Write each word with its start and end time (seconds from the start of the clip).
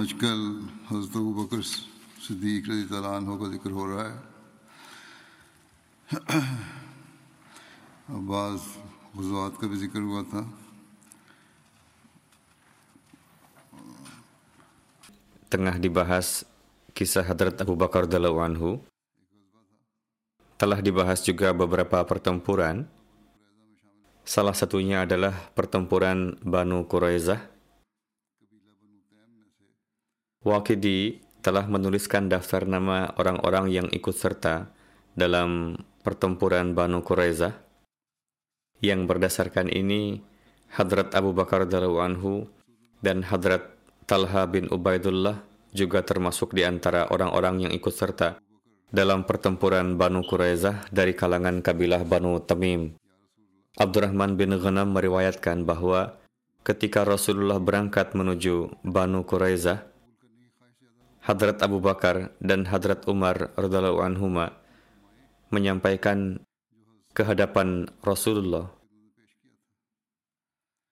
आजकल 0.00 0.40
हजरत 0.90 1.14
अबू 1.16 1.30
बकर 1.38 1.60
सिद्दीक 2.24 2.62
रजी 2.70 2.84
तआला 2.90 3.10
अन्हु 3.20 3.34
का 3.40 3.46
जिक्र 3.54 3.70
हो 3.78 3.84
रहा 3.92 4.04
है 4.08 4.16
अब 8.14 8.22
बाज़ 8.32 8.62
गुजवात 9.16 9.52
का 9.60 9.66
भी 9.68 9.76
जिक्र 9.84 10.00
हुआ 10.10 10.22
था 10.34 10.42
tengah 15.54 15.78
dibahas 15.78 16.42
kisah 16.90 17.22
Hadrat 17.22 17.62
Abu 17.62 17.78
Bakar 17.78 18.10
radhiyallahu 18.10 18.42
anhu. 18.42 18.82
Telah 20.58 20.82
dibahas 20.82 21.22
juga 21.22 21.54
beberapa 21.54 22.02
pertempuran. 22.02 22.90
Salah 24.26 24.56
satunya 24.56 25.06
adalah 25.06 25.30
pertempuran 25.54 26.34
Banu 26.42 26.90
Quraizah. 26.90 27.38
Waqidi 30.39 31.19
telah 31.43 31.67
menuliskan 31.67 32.31
daftar 32.31 32.63
nama 32.63 33.11
orang-orang 33.19 33.75
yang 33.75 33.87
ikut 33.91 34.15
serta 34.15 34.71
dalam 35.11 35.75
pertempuran 35.99 36.71
Banu 36.71 37.03
Quraizah. 37.03 37.59
Yang 38.79 39.01
berdasarkan 39.03 39.67
ini, 39.67 40.23
Hadrat 40.71 41.11
Abu 41.11 41.35
Bakar 41.35 41.67
radhiyallahu 41.67 41.99
anhu 41.99 42.47
dan 43.03 43.27
Hadrat 43.27 43.67
Talha 44.07 44.47
bin 44.47 44.71
Ubaidullah 44.71 45.43
juga 45.75 46.07
termasuk 46.07 46.55
di 46.55 46.63
antara 46.63 47.11
orang-orang 47.11 47.67
yang 47.67 47.73
ikut 47.75 47.91
serta 47.91 48.39
dalam 48.95 49.27
pertempuran 49.27 49.99
Banu 49.99 50.23
Quraizah 50.23 50.87
dari 50.87 51.19
kalangan 51.19 51.59
kabilah 51.59 52.07
Banu 52.07 52.39
Tamim. 52.39 52.95
Abdurrahman 53.75 54.39
bin 54.39 54.55
Ghanam 54.55 54.95
meriwayatkan 54.95 55.67
bahwa 55.67 56.15
ketika 56.63 57.03
Rasulullah 57.03 57.59
berangkat 57.59 58.15
menuju 58.15 58.87
Banu 58.87 59.27
Quraizah, 59.27 59.88
Hadrat 61.29 61.61
Abu 61.61 61.77
Bakar 61.77 62.33
dan 62.41 62.65
Hadrat 62.65 63.05
Umar 63.05 63.53
radhiallahu 63.53 64.01
anhuma 64.01 64.49
menyampaikan 65.53 66.41
kehadapan 67.13 67.85
Rasulullah 68.01 68.73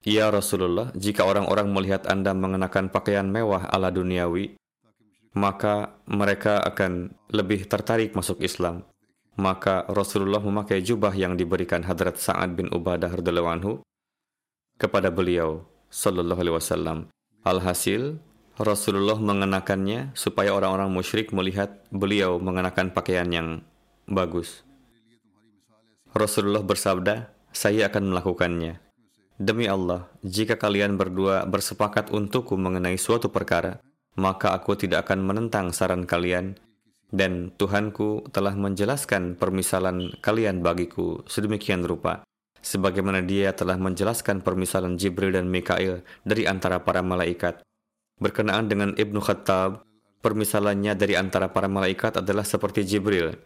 Ya 0.05 0.29
Rasulullah, 0.29 0.93
jika 0.93 1.25
orang-orang 1.25 1.73
melihat 1.73 2.05
Anda 2.05 2.37
mengenakan 2.37 2.93
pakaian 2.93 3.25
mewah 3.25 3.65
ala 3.65 3.89
duniawi, 3.89 4.53
maka 5.33 5.97
mereka 6.05 6.61
akan 6.61 7.17
lebih 7.33 7.65
tertarik 7.65 8.13
masuk 8.13 8.37
Islam. 8.45 8.85
Maka 9.41 9.89
Rasulullah 9.89 10.39
memakai 10.39 10.85
jubah 10.85 11.17
yang 11.17 11.33
diberikan 11.33 11.81
Hadrat 11.81 12.21
Sa'ad 12.21 12.53
bin 12.53 12.69
Ubadah 12.69 13.09
radhiyallahu 13.09 13.49
anhu 13.49 13.73
kepada 14.77 15.09
beliau 15.09 15.65
sallallahu 15.89 16.45
alaihi 16.45 16.55
wasallam. 16.61 16.97
Alhasil, 17.41 18.21
Rasulullah 18.57 19.21
mengenakannya 19.21 20.17
supaya 20.17 20.49
orang-orang 20.49 20.89
musyrik 20.89 21.29
melihat 21.29 21.77
beliau 21.93 22.41
mengenakan 22.41 22.89
pakaian 22.89 23.29
yang 23.29 23.61
bagus. 24.09 24.65
Rasulullah 26.17 26.65
bersabda, 26.65 27.29
"Saya 27.53 27.85
akan 27.85 28.09
melakukannya." 28.09 28.81
Demi 29.37 29.69
Allah, 29.69 30.09
jika 30.25 30.57
kalian 30.57 30.97
berdua 30.97 31.45
bersepakat 31.45 32.09
untukku 32.09 32.57
mengenai 32.57 32.97
suatu 32.97 33.29
perkara, 33.29 33.77
maka 34.17 34.49
aku 34.57 34.73
tidak 34.73 35.05
akan 35.05 35.21
menentang 35.21 35.69
saran 35.69 36.09
kalian, 36.09 36.57
dan 37.13 37.53
Tuhanku 37.53 38.33
telah 38.33 38.57
menjelaskan 38.57 39.37
permisalan 39.37 40.17
kalian 40.25 40.65
bagiku 40.65 41.21
sedemikian 41.29 41.85
rupa, 41.85 42.25
sebagaimana 42.65 43.21
dia 43.21 43.53
telah 43.53 43.77
menjelaskan 43.77 44.41
permisalan 44.41 44.97
Jibril 44.97 45.37
dan 45.37 45.45
Mikail 45.45 46.01
dari 46.25 46.49
antara 46.49 46.81
para 46.81 47.05
malaikat. 47.05 47.66
Berkenaan 48.17 48.65
dengan 48.65 48.97
Ibnu 48.97 49.21
Khattab, 49.21 49.85
permisalannya 50.25 50.97
dari 50.97 51.13
antara 51.13 51.53
para 51.53 51.69
malaikat 51.69 52.19
adalah 52.21 52.43
seperti 52.43 52.81
Jibril, 52.85 53.37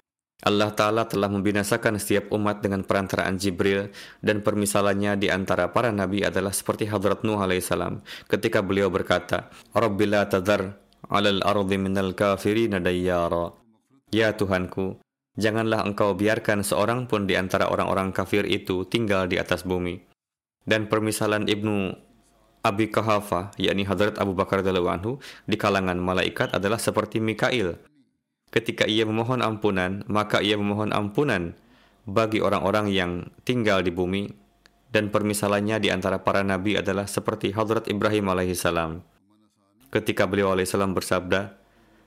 Allah 0.41 0.73
Ta'ala 0.73 1.05
telah 1.05 1.29
membinasakan 1.29 2.01
setiap 2.01 2.33
umat 2.33 2.65
dengan 2.65 2.81
perantaraan 2.81 3.37
Jibril 3.37 3.93
dan 4.25 4.41
permisalannya 4.41 5.13
di 5.21 5.29
antara 5.29 5.69
para 5.69 5.93
nabi 5.93 6.25
adalah 6.25 6.49
seperti 6.49 6.89
Hadrat 6.89 7.21
Nuh 7.21 7.37
alaihissalam 7.37 8.01
ketika 8.25 8.65
beliau 8.65 8.89
berkata, 8.89 9.53
Rabbila 9.69 10.25
tadar 10.25 10.81
alal 11.13 11.45
ardi 11.45 11.77
minal 11.77 12.17
kafirina 12.17 12.81
dayyara. 12.81 13.53
Ya 14.09 14.33
Tuhanku, 14.33 14.97
janganlah 15.37 15.85
engkau 15.85 16.17
biarkan 16.17 16.65
seorang 16.65 17.05
pun 17.05 17.29
di 17.29 17.37
antara 17.37 17.69
orang-orang 17.69 18.09
kafir 18.09 18.49
itu 18.49 18.89
tinggal 18.89 19.29
di 19.29 19.37
atas 19.37 19.61
bumi. 19.61 20.01
Dan 20.65 20.89
permisalan 20.89 21.45
Ibnu 21.45 21.93
Abi 22.61 22.94
Kahafa, 22.94 23.49
yakni 23.57 23.81
Hadrat 23.81 24.22
Abu 24.22 24.38
Bakar 24.38 24.61
anhu 24.61 25.17
di 25.49 25.57
kalangan 25.57 25.97
malaikat 25.97 26.53
adalah 26.53 26.77
seperti 26.77 27.17
Mikail, 27.17 27.81
ketika 28.53 28.85
ia 28.85 29.01
memohon 29.01 29.41
ampunan, 29.41 30.05
maka 30.05 30.45
ia 30.45 30.61
memohon 30.61 30.94
ampunan 30.94 31.57
bagi 32.05 32.38
orang-orang 32.38 32.94
yang 32.94 33.11
tinggal 33.41 33.81
di 33.81 33.89
bumi 33.89 34.29
dan 34.94 35.09
permisalannya 35.09 35.81
di 35.81 35.89
antara 35.89 36.22
para 36.22 36.45
nabi 36.45 36.77
adalah 36.77 37.09
seperti 37.09 37.49
Hadrat 37.49 37.89
Ibrahim 37.89 38.29
alaihissalam. 38.29 39.01
Ketika 39.89 40.29
beliau 40.29 40.53
alaihissalam 40.53 40.93
bersabda, 40.93 41.57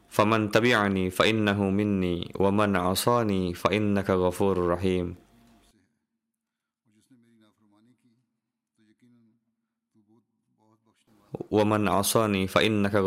"Faman 0.07 0.55
tabi'ani 0.55 1.11
fa 1.11 1.27
innahu 1.27 1.75
minni 1.75 2.31
wa 2.39 2.55
man 2.55 2.79
'asani 2.79 3.59
fa 3.59 3.75
innaka 3.75 4.15
ghafurur 4.15 4.79
rahim." 4.79 5.24
Wa 11.51 11.65
man 11.67 11.91
'asani 11.91 12.47
fa 12.47 12.63
innaka. 12.63 13.03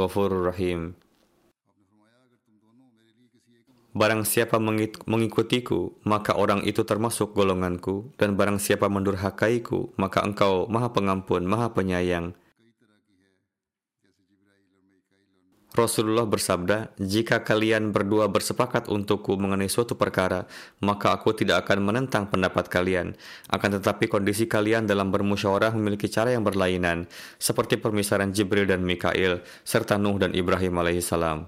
Barang 3.97 4.21
siapa 4.29 4.61
mengikutiku, 5.09 6.05
maka 6.05 6.37
orang 6.37 6.61
itu 6.61 6.85
termasuk 6.85 7.33
golonganku, 7.33 8.13
dan 8.21 8.37
barang 8.37 8.61
siapa 8.61 8.85
mendurhakaiku, 8.93 9.97
maka 9.97 10.21
engkau 10.21 10.69
maha 10.69 10.93
pengampun, 10.93 11.49
maha 11.49 11.73
penyayang. 11.73 12.37
Rasulullah 15.77 16.25
bersabda, 16.25 16.97
jika 16.97 17.45
kalian 17.45 17.93
berdua 17.93 18.25
bersepakat 18.25 18.89
untukku 18.89 19.37
mengenai 19.37 19.69
suatu 19.69 19.93
perkara, 19.93 20.49
maka 20.81 21.13
aku 21.13 21.37
tidak 21.37 21.69
akan 21.69 21.85
menentang 21.85 22.25
pendapat 22.25 22.65
kalian. 22.65 23.13
Akan 23.47 23.77
tetapi 23.77 24.09
kondisi 24.09 24.49
kalian 24.49 24.89
dalam 24.89 25.13
bermusyawarah 25.13 25.77
memiliki 25.77 26.09
cara 26.09 26.33
yang 26.33 26.41
berlainan, 26.41 27.05
seperti 27.37 27.77
permisalan 27.77 28.33
Jibril 28.33 28.65
dan 28.65 28.81
Mikail, 28.81 29.45
serta 29.61 30.01
Nuh 30.01 30.17
dan 30.17 30.33
Ibrahim 30.33 30.81
alaihissalam. 30.81 31.45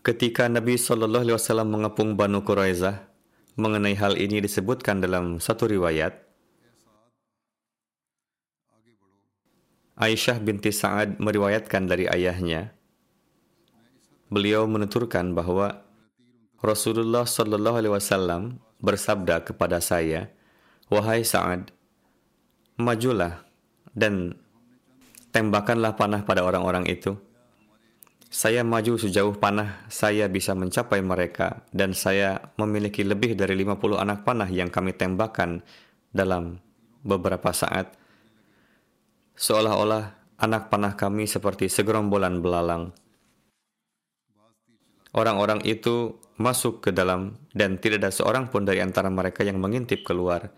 Ketika 0.00 0.48
Nabi 0.48 0.80
Shallallahu 0.80 1.24
Alaihi 1.28 1.36
Wasallam 1.36 1.68
mengepung 1.68 2.16
Banu 2.16 2.40
Quraizah, 2.40 3.04
mengenai 3.60 3.94
hal 3.94 4.18
ini 4.18 4.42
disebutkan 4.42 4.98
dalam 5.04 5.38
satu 5.38 5.68
riwayat. 5.68 6.23
Aisyah 9.94 10.42
binti 10.42 10.74
Sa'ad 10.74 11.22
meriwayatkan 11.22 11.86
dari 11.86 12.10
ayahnya. 12.10 12.74
Beliau 14.26 14.66
menuturkan 14.66 15.30
bahwa 15.30 15.86
Rasulullah 16.58 17.22
Shallallahu 17.22 17.78
Alaihi 17.78 17.94
Wasallam 17.94 18.58
bersabda 18.82 19.46
kepada 19.46 19.78
saya, 19.78 20.34
wahai 20.90 21.22
Sa'ad, 21.22 21.70
majulah 22.74 23.46
dan 23.94 24.34
tembakkanlah 25.30 25.94
panah 25.94 26.26
pada 26.26 26.42
orang-orang 26.42 26.90
itu. 26.90 27.14
Saya 28.34 28.66
maju 28.66 28.98
sejauh 28.98 29.38
panah 29.38 29.86
saya 29.86 30.26
bisa 30.26 30.58
mencapai 30.58 30.98
mereka 31.06 31.62
dan 31.70 31.94
saya 31.94 32.50
memiliki 32.58 33.06
lebih 33.06 33.38
dari 33.38 33.54
50 33.54 33.94
anak 33.94 34.26
panah 34.26 34.50
yang 34.50 34.74
kami 34.74 34.90
tembakkan 34.90 35.62
dalam 36.10 36.58
beberapa 37.06 37.54
saat. 37.54 37.94
Seolah-olah 39.34 40.14
anak 40.38 40.70
panah 40.70 40.94
kami 40.94 41.26
seperti 41.26 41.66
segerombolan 41.66 42.38
belalang. 42.38 42.94
Orang-orang 45.14 45.62
itu 45.66 46.18
masuk 46.38 46.82
ke 46.82 46.90
dalam 46.90 47.38
dan 47.54 47.78
tidak 47.78 48.02
ada 48.02 48.10
seorang 48.10 48.50
pun 48.50 48.66
dari 48.66 48.82
antara 48.82 49.10
mereka 49.10 49.46
yang 49.46 49.62
mengintip 49.62 50.02
keluar. 50.06 50.50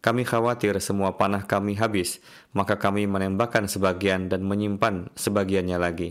Kami 0.00 0.26
khawatir 0.26 0.78
semua 0.78 1.14
panah 1.14 1.42
kami 1.46 1.78
habis, 1.78 2.18
maka 2.54 2.78
kami 2.78 3.06
menembakkan 3.06 3.66
sebagian 3.70 4.30
dan 4.30 4.46
menyimpan 4.46 5.10
sebagiannya 5.14 5.78
lagi. 5.78 6.10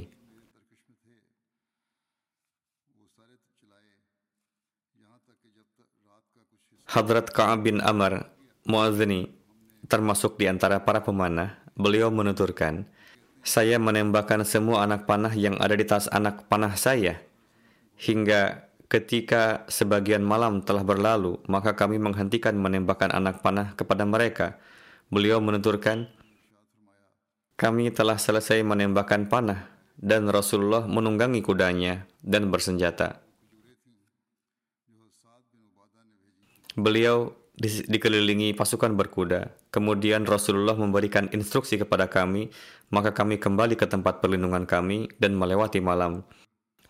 Hadrat 6.90 7.30
Ka'ab 7.30 7.70
bin 7.70 7.80
Amr 7.86 8.26
Mu'adzini 8.66 9.30
termasuk 9.90 10.38
di 10.38 10.46
antara 10.50 10.82
para 10.82 11.02
pemanah, 11.02 11.59
beliau 11.80 12.12
menuturkan, 12.12 12.84
saya 13.40 13.80
menembakkan 13.80 14.44
semua 14.44 14.84
anak 14.84 15.08
panah 15.08 15.32
yang 15.32 15.56
ada 15.64 15.80
di 15.80 15.88
tas 15.88 16.12
anak 16.12 16.52
panah 16.52 16.76
saya, 16.76 17.24
hingga 17.96 18.68
ketika 18.92 19.64
sebagian 19.72 20.20
malam 20.20 20.60
telah 20.60 20.84
berlalu, 20.84 21.40
maka 21.48 21.80
kami 21.80 21.96
menghentikan 21.96 22.60
menembakkan 22.60 23.16
anak 23.16 23.40
panah 23.40 23.72
kepada 23.80 24.04
mereka. 24.04 24.60
Beliau 25.08 25.40
menuturkan, 25.40 26.12
kami 27.56 27.96
telah 27.96 28.20
selesai 28.20 28.60
menembakkan 28.62 29.32
panah, 29.32 29.72
dan 29.96 30.28
Rasulullah 30.28 30.84
menunggangi 30.84 31.40
kudanya 31.40 32.04
dan 32.20 32.52
bersenjata. 32.52 33.24
Beliau 36.76 37.39
di, 37.60 37.84
dikelilingi 37.86 38.56
pasukan 38.56 38.96
berkuda. 38.96 39.52
Kemudian 39.70 40.24
Rasulullah 40.24 40.80
memberikan 40.80 41.28
instruksi 41.36 41.76
kepada 41.76 42.08
kami, 42.08 42.50
maka 42.90 43.12
kami 43.12 43.36
kembali 43.36 43.76
ke 43.76 43.86
tempat 43.86 44.24
perlindungan 44.24 44.64
kami 44.64 45.12
dan 45.20 45.36
melewati 45.36 45.84
malam. 45.84 46.24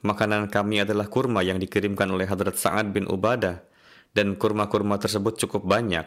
Makanan 0.06 0.48
kami 0.48 0.86
adalah 0.86 1.10
kurma 1.12 1.44
yang 1.44 1.60
dikirimkan 1.60 2.08
oleh 2.08 2.30
Hadrat 2.30 2.56
Sa'ad 2.56 2.94
bin 2.96 3.10
Ubadah, 3.10 3.66
dan 4.14 4.38
kurma-kurma 4.38 4.98
tersebut 5.02 5.38
cukup 5.42 5.66
banyak. 5.66 6.06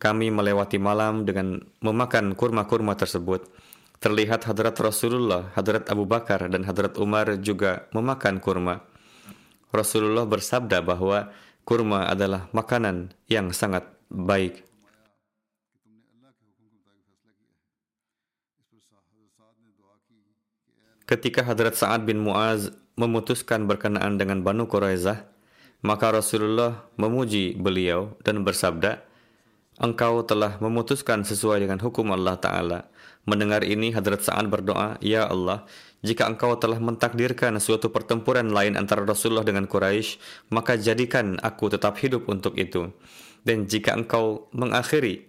Kami 0.00 0.32
melewati 0.32 0.80
malam 0.80 1.28
dengan 1.28 1.60
memakan 1.84 2.32
kurma-kurma 2.32 2.96
tersebut. 2.96 3.46
Terlihat 4.00 4.48
Hadrat 4.48 4.80
Rasulullah, 4.80 5.52
Hadrat 5.52 5.92
Abu 5.92 6.08
Bakar, 6.08 6.48
dan 6.48 6.64
Hadrat 6.64 6.96
Umar 6.96 7.36
juga 7.36 7.84
memakan 7.92 8.40
kurma. 8.40 8.80
Rasulullah 9.70 10.24
bersabda 10.24 10.80
bahwa 10.82 11.30
kurma 11.70 12.10
adalah 12.10 12.50
makanan 12.50 13.14
yang 13.30 13.54
sangat 13.54 13.86
baik. 14.10 14.66
Ketika 21.06 21.46
Hadrat 21.46 21.78
Sa'ad 21.78 22.02
bin 22.02 22.18
Mu'az 22.26 22.74
memutuskan 22.98 23.70
berkenaan 23.70 24.18
dengan 24.18 24.42
Banu 24.42 24.66
Quraizah, 24.66 25.30
maka 25.86 26.10
Rasulullah 26.10 26.90
memuji 26.98 27.54
beliau 27.54 28.18
dan 28.26 28.42
bersabda, 28.42 29.06
Engkau 29.80 30.20
telah 30.28 30.60
memutuskan 30.60 31.24
sesuai 31.24 31.64
dengan 31.64 31.80
hukum 31.80 32.12
Allah 32.12 32.36
Ta'ala. 32.36 32.92
Mendengar 33.24 33.64
ini, 33.64 33.96
Hadrat 33.96 34.20
Sa'ad 34.20 34.52
berdoa, 34.52 35.00
Ya 35.00 35.24
Allah, 35.24 35.64
jika 36.04 36.28
engkau 36.28 36.56
telah 36.60 36.76
mentakdirkan 36.76 37.56
suatu 37.56 37.88
pertempuran 37.88 38.52
lain 38.52 38.76
antara 38.76 39.08
Rasulullah 39.08 39.44
dengan 39.44 39.64
Quraisy, 39.64 40.20
maka 40.52 40.76
jadikan 40.76 41.40
aku 41.40 41.72
tetap 41.72 41.96
hidup 41.96 42.28
untuk 42.28 42.60
itu. 42.60 42.92
Dan 43.40 43.64
jika 43.64 43.96
engkau 43.96 44.52
mengakhiri 44.52 45.28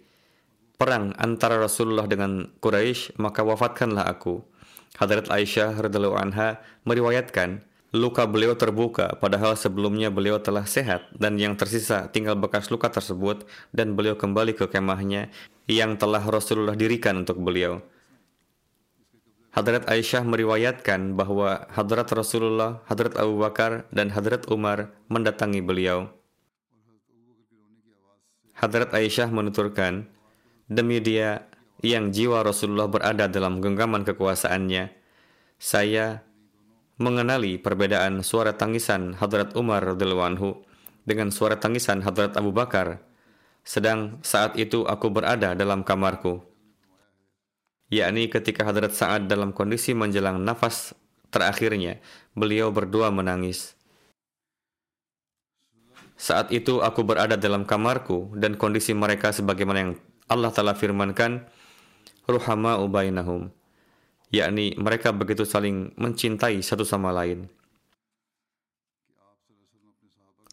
perang 0.76 1.16
antara 1.16 1.56
Rasulullah 1.56 2.04
dengan 2.04 2.52
Quraisy, 2.60 3.16
maka 3.16 3.40
wafatkanlah 3.44 4.04
aku. 4.04 4.44
Hadrat 5.00 5.32
Aisyah 5.32 5.80
radhiallahu 5.80 6.20
anha 6.20 6.60
meriwayatkan 6.84 7.64
luka 7.92 8.24
beliau 8.24 8.56
terbuka 8.56 9.12
padahal 9.20 9.52
sebelumnya 9.52 10.08
beliau 10.08 10.40
telah 10.40 10.64
sehat 10.64 11.12
dan 11.12 11.36
yang 11.36 11.60
tersisa 11.60 12.08
tinggal 12.08 12.32
bekas 12.40 12.72
luka 12.72 12.88
tersebut 12.88 13.44
dan 13.68 13.92
beliau 13.92 14.16
kembali 14.16 14.56
ke 14.56 14.64
kemahnya 14.64 15.28
yang 15.68 16.00
telah 16.00 16.24
Rasulullah 16.24 16.72
dirikan 16.72 17.20
untuk 17.20 17.44
beliau. 17.44 17.84
Hadrat 19.52 19.84
Aisyah 19.84 20.24
meriwayatkan 20.24 21.12
bahwa 21.12 21.68
Hadrat 21.68 22.08
Rasulullah, 22.16 22.80
Hadrat 22.88 23.20
Abu 23.20 23.36
Bakar, 23.36 23.84
dan 23.92 24.08
Hadrat 24.08 24.48
Umar 24.48 24.96
mendatangi 25.12 25.60
beliau. 25.60 26.08
Hadrat 28.56 28.96
Aisyah 28.96 29.28
menuturkan, 29.28 30.08
demi 30.72 31.04
dia 31.04 31.44
yang 31.84 32.08
jiwa 32.08 32.40
Rasulullah 32.40 32.88
berada 32.88 33.28
dalam 33.28 33.60
genggaman 33.60 34.08
kekuasaannya, 34.08 34.88
saya 35.60 36.24
mengenali 37.00 37.56
perbedaan 37.56 38.24
suara 38.24 38.56
tangisan 38.56 39.16
Hadrat 39.16 39.54
Umar 39.54 39.84
radhiyallahu 39.96 40.64
dengan 41.08 41.32
suara 41.32 41.56
tangisan 41.56 42.04
Hadrat 42.04 42.36
Abu 42.36 42.52
Bakar, 42.52 43.00
sedang 43.62 44.20
saat 44.26 44.58
itu 44.58 44.84
aku 44.84 45.08
berada 45.08 45.54
dalam 45.54 45.86
kamarku 45.86 46.52
yakni 47.92 48.32
ketika 48.32 48.64
Hadrat 48.64 48.96
Sa'ad 48.96 49.28
dalam 49.28 49.52
kondisi 49.52 49.92
menjelang 49.92 50.40
nafas 50.40 50.96
terakhirnya, 51.28 52.00
beliau 52.32 52.72
berdua 52.72 53.12
menangis. 53.12 53.76
Saat 56.16 56.48
itu 56.56 56.80
aku 56.80 57.04
berada 57.04 57.36
dalam 57.36 57.68
kamarku 57.68 58.32
dan 58.40 58.56
kondisi 58.56 58.96
mereka 58.96 59.28
sebagaimana 59.36 59.78
yang 59.84 59.92
Allah 60.32 60.48
telah 60.48 60.72
firmankan, 60.72 61.44
Ruhama 62.24 62.78
ubainahum, 62.80 63.52
yakni 64.32 64.72
mereka 64.80 65.12
begitu 65.12 65.44
saling 65.44 65.92
mencintai 66.00 66.58
satu 66.64 66.82
sama 66.82 67.12
lain. 67.12 67.46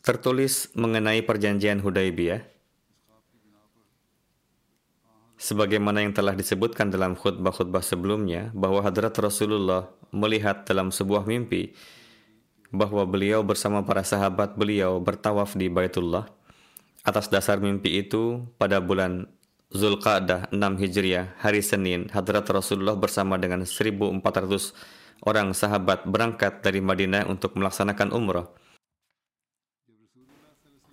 Tertulis 0.03 0.71
mengenai 0.75 1.23
perjanjian 1.23 1.79
Hudaibiyah, 1.79 2.43
sebagaimana 5.39 6.03
yang 6.03 6.11
telah 6.11 6.35
disebutkan 6.35 6.91
dalam 6.91 7.15
khutbah-khutbah 7.15 7.79
sebelumnya 7.79 8.51
bahwa 8.51 8.83
hadrat 8.83 9.15
Rasulullah 9.15 9.87
melihat 10.11 10.67
dalam 10.67 10.91
sebuah 10.91 11.23
mimpi 11.23 11.71
bahwa 12.69 13.01
beliau 13.07 13.41
bersama 13.41 13.81
para 13.81 14.03
sahabat 14.03 14.53
beliau 14.59 14.99
bertawaf 15.01 15.55
di 15.57 15.71
Baitullah. 15.71 16.27
Atas 17.01 17.31
dasar 17.31 17.63
mimpi 17.63 18.03
itu, 18.03 18.43
pada 18.59 18.83
bulan 18.83 19.31
Zulqa'dah 19.69 20.49
6 20.49 20.81
Hijriah, 20.81 21.37
hari 21.37 21.61
Senin, 21.61 22.09
hadrat 22.09 22.49
Rasulullah 22.49 22.97
bersama 22.97 23.37
dengan 23.37 23.61
1.400 23.69 24.17
orang 25.21 25.53
sahabat 25.53 26.09
berangkat 26.09 26.65
dari 26.65 26.81
Madinah 26.81 27.29
untuk 27.29 27.53
melaksanakan 27.53 28.09
umrah. 28.09 28.49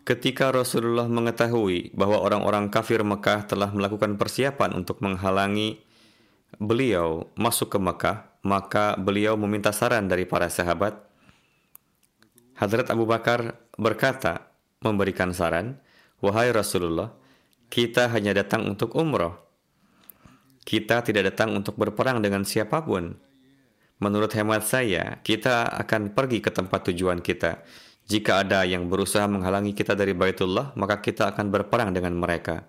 Ketika 0.04 0.52
Rasulullah 0.52 1.08
mengetahui 1.08 1.96
bahwa 1.96 2.20
orang-orang 2.20 2.68
kafir 2.68 3.00
Mekah 3.00 3.48
telah 3.48 3.72
melakukan 3.72 4.20
persiapan 4.20 4.76
untuk 4.76 5.00
menghalangi 5.00 5.80
beliau 6.60 7.32
masuk 7.32 7.72
ke 7.72 7.78
Mekah, 7.80 8.28
maka 8.44 8.92
beliau 9.00 9.40
meminta 9.40 9.72
saran 9.72 10.04
dari 10.04 10.28
para 10.28 10.52
sahabat. 10.52 11.00
Hadrat 12.60 12.92
Abu 12.92 13.08
Bakar 13.08 13.56
berkata, 13.80 14.52
memberikan 14.84 15.32
saran, 15.32 15.80
Wahai 16.20 16.52
Rasulullah, 16.52 17.16
kita 17.66 18.08
hanya 18.12 18.32
datang 18.36 18.66
untuk 18.66 18.94
umroh. 18.94 19.34
Kita 20.66 21.02
tidak 21.06 21.34
datang 21.34 21.54
untuk 21.54 21.78
berperang 21.78 22.18
dengan 22.18 22.42
siapa 22.42 22.82
pun. 22.82 23.14
Menurut 24.02 24.28
hemat 24.34 24.66
saya, 24.66 25.22
kita 25.22 25.70
akan 25.72 26.12
pergi 26.12 26.42
ke 26.42 26.50
tempat 26.50 26.90
tujuan 26.90 27.22
kita. 27.22 27.62
Jika 28.06 28.46
ada 28.46 28.62
yang 28.62 28.86
berusaha 28.86 29.24
menghalangi 29.26 29.74
kita 29.74 29.98
dari 29.98 30.14
Baitullah, 30.14 30.74
maka 30.78 31.02
kita 31.02 31.32
akan 31.34 31.50
berperang 31.50 31.90
dengan 31.90 32.14
mereka. 32.14 32.66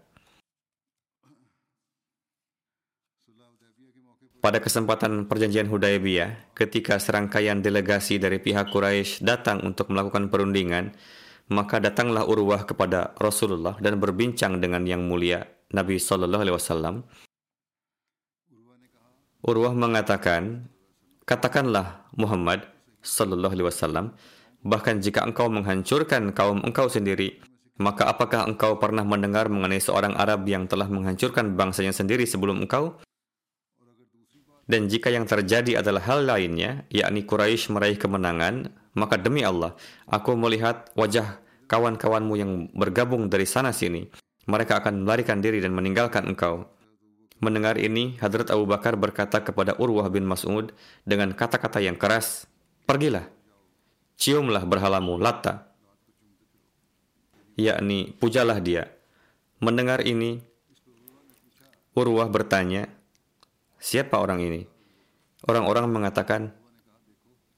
Pada 4.37 4.61
kesempatan 4.61 5.25
perjanjian 5.25 5.67
Hudaybiyah, 5.67 6.53
ketika 6.53 7.01
serangkaian 7.01 7.59
delegasi 7.59 8.21
dari 8.21 8.37
pihak 8.37 8.69
Quraisy 8.69 9.25
datang 9.25 9.65
untuk 9.65 9.89
melakukan 9.89 10.29
perundingan, 10.29 10.93
maka 11.47 11.79
datanglah 11.79 12.27
Urwah 12.27 12.67
kepada 12.67 13.15
Rasulullah 13.15 13.79
dan 13.79 13.99
berbincang 13.99 14.59
dengan 14.59 14.83
yang 14.83 15.07
mulia 15.07 15.47
Nabi 15.71 15.99
Shallallahu 15.99 16.43
Alaihi 16.43 16.57
Wasallam. 16.59 16.95
Urwah 19.47 19.71
mengatakan, 19.71 20.67
katakanlah 21.23 22.07
Muhammad 22.19 22.67
Shallallahu 22.99 23.53
Alaihi 23.55 23.67
Wasallam, 23.67 24.05
bahkan 24.63 24.99
jika 24.99 25.23
engkau 25.23 25.47
menghancurkan 25.47 26.35
kaum 26.35 26.59
engkau 26.67 26.91
sendiri, 26.91 27.39
maka 27.79 28.09
apakah 28.11 28.43
engkau 28.49 28.75
pernah 28.81 29.05
mendengar 29.07 29.47
mengenai 29.47 29.79
seorang 29.79 30.17
Arab 30.17 30.43
yang 30.49 30.65
telah 30.65 30.89
menghancurkan 30.91 31.55
bangsanya 31.55 31.95
sendiri 31.95 32.27
sebelum 32.27 32.65
engkau? 32.65 32.99
Dan 34.67 34.91
jika 34.91 35.07
yang 35.07 35.23
terjadi 35.23 35.79
adalah 35.79 36.03
hal 36.11 36.27
lainnya, 36.27 36.83
yakni 36.91 37.23
Quraisy 37.23 37.71
meraih 37.71 37.95
kemenangan, 37.95 38.67
maka 38.97 39.21
demi 39.21 39.45
Allah, 39.45 39.77
aku 40.09 40.33
melihat 40.33 40.89
wajah 40.97 41.37
kawan-kawanmu 41.69 42.33
yang 42.33 42.51
bergabung 42.73 43.29
dari 43.29 43.45
sana 43.45 43.69
sini. 43.69 44.09
Mereka 44.49 44.81
akan 44.81 45.05
melarikan 45.05 45.37
diri 45.37 45.61
dan 45.61 45.77
meninggalkan 45.77 46.25
engkau. 46.25 46.65
Mendengar 47.37 47.77
ini, 47.77 48.17
Hadrat 48.17 48.49
Abu 48.49 48.65
Bakar 48.65 48.97
berkata 48.97 49.45
kepada 49.45 49.77
Urwah 49.77 50.09
bin 50.09 50.25
Mas'ud 50.25 50.73
dengan 51.05 51.37
kata-kata 51.37 51.77
yang 51.77 51.93
keras, 51.93 52.49
Pergilah, 52.89 53.29
ciumlah 54.17 54.65
berhalamu, 54.65 55.21
Latta. 55.21 55.69
Yakni, 57.59 58.17
pujalah 58.17 58.57
dia. 58.57 58.89
Mendengar 59.61 60.01
ini, 60.01 60.41
Urwah 61.93 62.25
bertanya, 62.31 62.89
Siapa 63.77 64.17
orang 64.17 64.41
ini? 64.41 64.65
Orang-orang 65.45 65.85
mengatakan, 65.85 66.49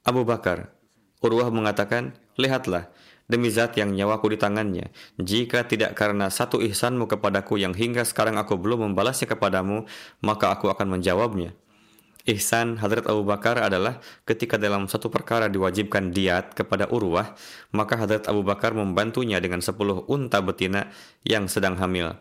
Abu 0.04 0.28
Bakar. 0.28 0.79
Urwah 1.20 1.52
mengatakan, 1.52 2.16
Lihatlah, 2.40 2.88
demi 3.28 3.52
zat 3.52 3.76
yang 3.76 3.92
nyawaku 3.92 4.34
di 4.34 4.38
tangannya, 4.40 4.88
jika 5.20 5.68
tidak 5.68 5.94
karena 6.00 6.32
satu 6.32 6.64
ihsanmu 6.64 7.12
kepadaku 7.12 7.60
yang 7.60 7.76
hingga 7.76 8.08
sekarang 8.08 8.40
aku 8.40 8.56
belum 8.56 8.92
membalasnya 8.92 9.28
kepadamu, 9.28 9.84
maka 10.24 10.56
aku 10.56 10.72
akan 10.72 11.00
menjawabnya. 11.00 11.52
Ihsan 12.28 12.78
Hadrat 12.78 13.08
Abu 13.10 13.26
Bakar 13.26 13.58
adalah 13.58 14.04
ketika 14.28 14.60
dalam 14.60 14.86
satu 14.86 15.10
perkara 15.10 15.48
diwajibkan 15.48 16.12
diat 16.12 16.54
kepada 16.54 16.86
Urwah, 16.92 17.34
maka 17.74 17.96
Hadrat 17.96 18.28
Abu 18.28 18.46
Bakar 18.46 18.76
membantunya 18.76 19.40
dengan 19.40 19.64
sepuluh 19.64 20.06
unta 20.08 20.40
betina 20.44 20.92
yang 21.26 21.50
sedang 21.50 21.80
hamil. 21.80 22.16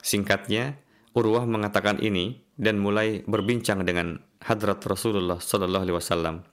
Singkatnya, 0.00 0.78
Urwah 1.12 1.44
mengatakan 1.44 2.00
ini 2.00 2.40
dan 2.56 2.80
mulai 2.80 3.20
berbincang 3.28 3.84
dengan 3.84 4.16
hadrat 4.40 4.80
Rasulullah 4.82 5.38
Sallallahu 5.38 5.84
Alaihi 5.84 5.98
Wasallam. 6.00 6.51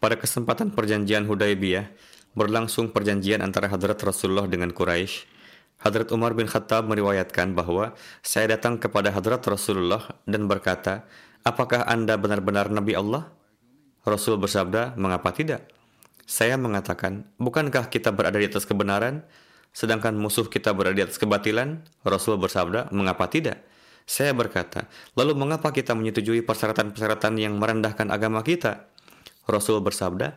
Pada 0.00 0.16
kesempatan 0.16 0.72
perjanjian 0.72 1.28
Hudaybiyah, 1.28 1.92
berlangsung 2.32 2.88
perjanjian 2.88 3.44
antara 3.44 3.68
hadrat 3.68 4.00
Rasulullah 4.00 4.48
dengan 4.48 4.72
Quraisy. 4.72 5.28
Hadrat 5.80 6.08
Umar 6.12 6.32
bin 6.32 6.48
Khattab 6.48 6.88
meriwayatkan 6.88 7.52
bahwa 7.52 7.92
saya 8.24 8.56
datang 8.56 8.80
kepada 8.80 9.12
hadrat 9.12 9.44
Rasulullah 9.44 10.16
dan 10.24 10.48
berkata, 10.48 11.04
Apakah 11.44 11.84
Anda 11.84 12.16
benar-benar 12.16 12.72
Nabi 12.72 12.96
Allah? 12.96 13.28
Rasul 14.04 14.40
bersabda, 14.40 14.96
mengapa 14.96 15.32
tidak? 15.36 15.68
Saya 16.24 16.56
mengatakan, 16.56 17.28
bukankah 17.36 17.92
kita 17.92 18.12
berada 18.12 18.40
di 18.40 18.48
atas 18.48 18.64
kebenaran? 18.64 19.24
sedangkan 19.70 20.18
musuh 20.18 20.50
kita 20.50 20.74
berada 20.74 20.96
di 20.98 21.04
atas 21.06 21.18
kebatilan? 21.18 21.86
Rasul 22.02 22.36
bersabda, 22.38 22.90
mengapa 22.90 23.30
tidak? 23.30 23.62
Saya 24.08 24.34
berkata, 24.34 24.90
lalu 25.14 25.38
mengapa 25.38 25.70
kita 25.70 25.94
menyetujui 25.94 26.42
persyaratan-persyaratan 26.42 27.38
yang 27.38 27.54
merendahkan 27.54 28.10
agama 28.10 28.42
kita? 28.42 28.90
Rasul 29.48 29.80
bersabda, 29.80 30.36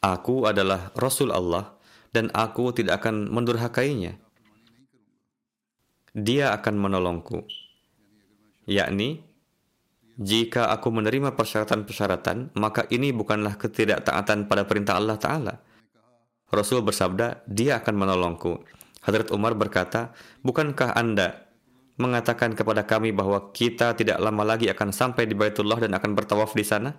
Aku 0.00 0.48
adalah 0.48 0.90
Rasul 0.96 1.28
Allah 1.28 1.76
dan 2.10 2.32
aku 2.32 2.72
tidak 2.72 3.04
akan 3.04 3.28
mendurhakainya. 3.28 4.16
Dia 6.16 6.56
akan 6.56 6.74
menolongku. 6.80 7.44
Yakni, 8.66 9.20
jika 10.20 10.68
aku 10.72 10.88
menerima 10.90 11.32
persyaratan-persyaratan, 11.32 12.56
maka 12.58 12.84
ini 12.90 13.14
bukanlah 13.14 13.56
ketidaktaatan 13.56 14.50
pada 14.50 14.66
perintah 14.66 14.98
Allah 14.98 15.16
Ta'ala. 15.16 15.54
Rasul 16.50 16.82
bersabda, 16.82 17.46
dia 17.46 17.78
akan 17.78 17.94
menolongku. 17.94 18.60
Hadrat 19.00 19.32
Umar 19.32 19.56
berkata, 19.56 20.12
bukankah 20.44 20.92
Anda 20.92 21.48
mengatakan 21.96 22.52
kepada 22.52 22.84
kami 22.84 23.12
bahwa 23.12 23.52
kita 23.52 23.96
tidak 23.96 24.20
lama 24.20 24.44
lagi 24.44 24.68
akan 24.68 24.92
sampai 24.92 25.24
di 25.24 25.36
Baitullah 25.36 25.78
dan 25.78 25.94
akan 25.94 26.12
bertawaf 26.12 26.52
di 26.52 26.64
sana? 26.68 26.96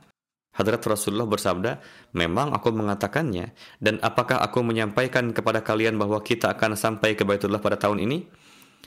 Hadrat 0.51 0.83
Rasulullah 0.83 1.23
bersabda, 1.23 1.79
memang 2.11 2.51
aku 2.51 2.75
mengatakannya, 2.75 3.55
dan 3.79 4.03
apakah 4.03 4.43
aku 4.43 4.59
menyampaikan 4.59 5.31
kepada 5.31 5.63
kalian 5.63 5.95
bahwa 5.95 6.19
kita 6.19 6.51
akan 6.51 6.75
sampai 6.75 7.15
ke 7.15 7.23
Baitullah 7.23 7.63
pada 7.63 7.79
tahun 7.79 8.03
ini? 8.03 8.27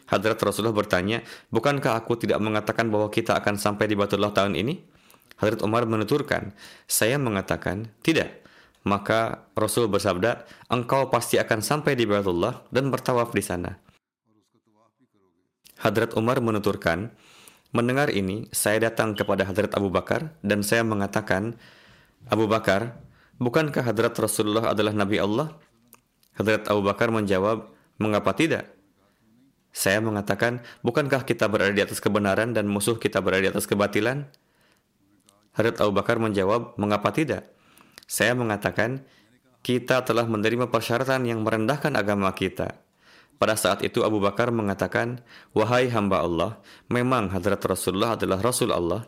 Hadrat 0.05 0.37
Rasulullah 0.45 0.77
bertanya, 0.77 1.25
bukankah 1.49 1.97
aku 1.97 2.21
tidak 2.21 2.37
mengatakan 2.45 2.93
bahwa 2.93 3.09
kita 3.09 3.41
akan 3.41 3.57
sampai 3.57 3.89
di 3.89 3.97
Baitullah 3.97 4.37
tahun 4.37 4.61
ini? 4.61 4.77
Hadrat 5.41 5.65
Umar 5.65 5.89
menuturkan, 5.89 6.53
saya 6.85 7.17
mengatakan, 7.17 7.89
tidak. 8.05 8.45
Maka 8.85 9.49
Rasul 9.57 9.89
bersabda, 9.89 10.45
engkau 10.69 11.09
pasti 11.09 11.41
akan 11.41 11.65
sampai 11.65 11.97
di 11.97 12.05
Baitullah 12.05 12.69
dan 12.69 12.93
bertawaf 12.93 13.33
di 13.33 13.41
sana. 13.41 13.81
Hadrat 15.81 16.13
Umar 16.21 16.45
menuturkan, 16.45 17.09
mendengar 17.75 18.09
ini, 18.15 18.47
saya 18.55 18.89
datang 18.89 19.19
kepada 19.19 19.43
Hadrat 19.43 19.75
Abu 19.75 19.91
Bakar 19.91 20.33
dan 20.47 20.63
saya 20.63 20.87
mengatakan, 20.87 21.59
Abu 22.31 22.47
Bakar, 22.47 23.03
bukankah 23.43 23.83
Hadrat 23.83 24.15
Rasulullah 24.15 24.71
adalah 24.71 24.95
Nabi 24.95 25.19
Allah? 25.19 25.59
Hadrat 26.39 26.71
Abu 26.71 26.87
Bakar 26.87 27.11
menjawab, 27.11 27.75
mengapa 27.99 28.31
tidak? 28.33 28.71
Saya 29.75 29.99
mengatakan, 29.99 30.63
bukankah 30.87 31.27
kita 31.27 31.51
berada 31.51 31.75
di 31.75 31.83
atas 31.83 31.99
kebenaran 31.99 32.55
dan 32.55 32.71
musuh 32.71 32.95
kita 32.95 33.19
berada 33.19 33.43
di 33.43 33.51
atas 33.51 33.67
kebatilan? 33.67 34.31
Hadrat 35.59 35.83
Abu 35.83 35.99
Bakar 35.99 36.23
menjawab, 36.23 36.79
mengapa 36.79 37.11
tidak? 37.11 37.51
Saya 38.07 38.39
mengatakan, 38.39 39.03
kita 39.67 40.07
telah 40.07 40.31
menerima 40.31 40.71
persyaratan 40.71 41.27
yang 41.27 41.43
merendahkan 41.43 41.91
agama 41.99 42.31
kita. 42.39 42.84
Pada 43.37 43.59
saat 43.59 43.83
itu 43.83 44.07
Abu 44.07 44.23
Bakar 44.23 44.55
mengatakan, 44.55 45.21
Wahai 45.53 45.91
hamba 45.91 46.23
Allah, 46.23 46.63
memang 46.87 47.35
hadrat 47.35 47.61
Rasulullah 47.67 48.15
adalah 48.15 48.39
Rasul 48.41 48.71
Allah, 48.71 49.05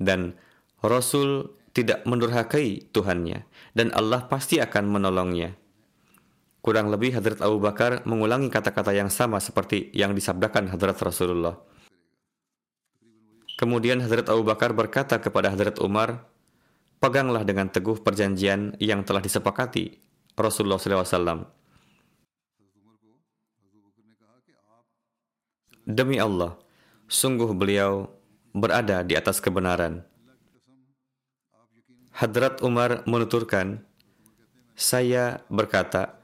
dan 0.00 0.34
Rasul 0.82 1.54
tidak 1.70 2.02
mendurhakai 2.02 2.90
Tuhannya, 2.90 3.46
dan 3.78 3.94
Allah 3.94 4.26
pasti 4.26 4.58
akan 4.58 4.90
menolongnya. 4.90 5.54
Kurang 6.60 6.92
lebih 6.92 7.16
Hadrat 7.16 7.40
Abu 7.40 7.56
Bakar 7.56 8.04
mengulangi 8.04 8.52
kata-kata 8.52 8.92
yang 8.92 9.08
sama 9.08 9.40
seperti 9.40 9.88
yang 9.96 10.12
disabdakan 10.12 10.68
Hadrat 10.68 11.00
Rasulullah. 11.00 11.56
Kemudian 13.56 14.04
Hadrat 14.04 14.28
Abu 14.28 14.44
Bakar 14.44 14.76
berkata 14.76 15.16
kepada 15.24 15.48
Hadrat 15.48 15.80
Umar, 15.80 16.28
peganglah 17.00 17.48
dengan 17.48 17.72
teguh 17.72 18.04
perjanjian 18.04 18.76
yang 18.76 19.08
telah 19.08 19.24
disepakati 19.24 19.96
Rasulullah 20.36 20.76
SAW. 20.76 21.59
Demi 25.88 26.20
Allah, 26.20 26.60
sungguh 27.08 27.56
beliau 27.56 28.12
berada 28.52 29.00
di 29.00 29.16
atas 29.16 29.40
kebenaran. 29.40 30.04
Hadrat 32.12 32.60
Umar 32.60 33.00
menuturkan, 33.08 33.80
saya 34.76 35.40
berkata, 35.48 36.20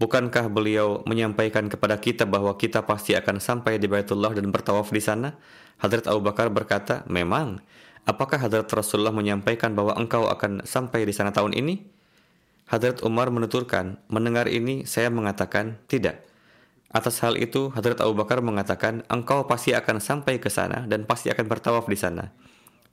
bukankah 0.00 0.48
beliau 0.48 1.04
menyampaikan 1.04 1.68
kepada 1.68 2.00
kita 2.00 2.24
bahwa 2.24 2.56
kita 2.56 2.80
pasti 2.88 3.12
akan 3.12 3.44
sampai 3.44 3.76
di 3.76 3.84
Baitullah 3.90 4.32
dan 4.32 4.48
bertawaf 4.48 4.88
di 4.88 5.04
sana? 5.04 5.36
Hadrat 5.76 6.08
Abu 6.08 6.24
Bakar 6.24 6.48
berkata, 6.48 7.04
memang. 7.04 7.60
Apakah 8.04 8.36
Hadrat 8.36 8.68
Rasulullah 8.68 9.12
menyampaikan 9.16 9.72
bahwa 9.72 9.96
engkau 9.96 10.28
akan 10.28 10.64
sampai 10.64 11.08
di 11.08 11.12
sana 11.16 11.32
tahun 11.32 11.56
ini? 11.56 11.80
Hadrat 12.68 13.04
Umar 13.04 13.28
menuturkan, 13.28 14.00
mendengar 14.08 14.48
ini 14.48 14.88
saya 14.88 15.12
mengatakan 15.12 15.76
tidak. 15.88 16.24
Atas 16.94 17.18
hal 17.26 17.34
itu, 17.34 17.74
Hadrat 17.74 17.98
Abu 17.98 18.14
Bakar 18.14 18.38
mengatakan, 18.38 19.02
engkau 19.10 19.50
pasti 19.50 19.74
akan 19.74 19.98
sampai 19.98 20.38
ke 20.38 20.46
sana 20.46 20.86
dan 20.86 21.02
pasti 21.02 21.26
akan 21.26 21.50
bertawaf 21.50 21.90
di 21.90 21.98
sana. 21.98 22.30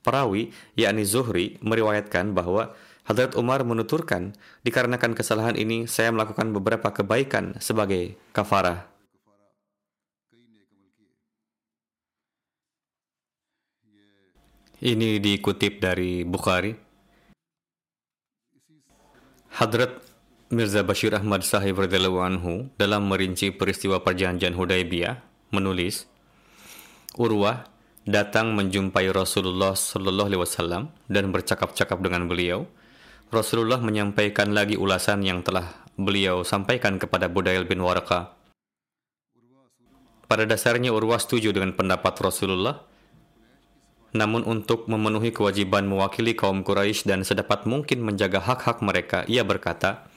Perawi, 0.02 0.50
yakni 0.74 1.06
Zuhri, 1.06 1.62
meriwayatkan 1.62 2.34
bahwa 2.34 2.74
Hadrat 3.06 3.38
Umar 3.38 3.62
menuturkan, 3.62 4.34
dikarenakan 4.66 5.14
kesalahan 5.14 5.54
ini, 5.54 5.86
saya 5.86 6.10
melakukan 6.10 6.50
beberapa 6.50 6.90
kebaikan 6.90 7.62
sebagai 7.62 8.18
kafarah. 8.34 8.90
Ini 14.82 15.22
dikutip 15.22 15.78
dari 15.78 16.26
Bukhari. 16.26 16.74
Hadrat 19.62 20.11
Mirza 20.52 20.84
Bashir 20.84 21.16
Ahmad 21.16 21.48
Sahib 21.48 21.80
radhiyallahu 21.80 22.20
anhu 22.20 22.68
dalam 22.76 23.08
merinci 23.08 23.56
peristiwa 23.56 24.04
perjanjian 24.04 24.52
Hudaybiyah 24.52 25.24
menulis 25.56 26.12
Urwah 27.16 27.72
datang 28.04 28.52
menjumpai 28.60 29.16
Rasulullah 29.16 29.80
Shallallahu 29.80 30.28
alaihi 30.28 30.44
wasallam 30.44 30.92
dan 31.08 31.32
bercakap-cakap 31.32 32.04
dengan 32.04 32.28
beliau. 32.28 32.68
Rasulullah 33.32 33.80
menyampaikan 33.80 34.52
lagi 34.52 34.76
ulasan 34.76 35.24
yang 35.24 35.40
telah 35.40 35.72
beliau 35.96 36.44
sampaikan 36.44 37.00
kepada 37.00 37.32
Budail 37.32 37.64
bin 37.64 37.80
Warqa. 37.80 38.36
Pada 40.28 40.44
dasarnya 40.44 40.92
Urwah 40.92 41.24
setuju 41.24 41.56
dengan 41.56 41.72
pendapat 41.80 42.12
Rasulullah, 42.20 42.84
namun 44.12 44.44
untuk 44.44 44.92
memenuhi 44.92 45.32
kewajiban 45.32 45.88
mewakili 45.88 46.36
kaum 46.36 46.68
Quraisy 46.68 47.08
dan 47.08 47.24
sedapat 47.24 47.64
mungkin 47.64 48.04
menjaga 48.04 48.44
hak-hak 48.44 48.84
mereka, 48.84 49.24
ia 49.32 49.48
berkata, 49.48 50.11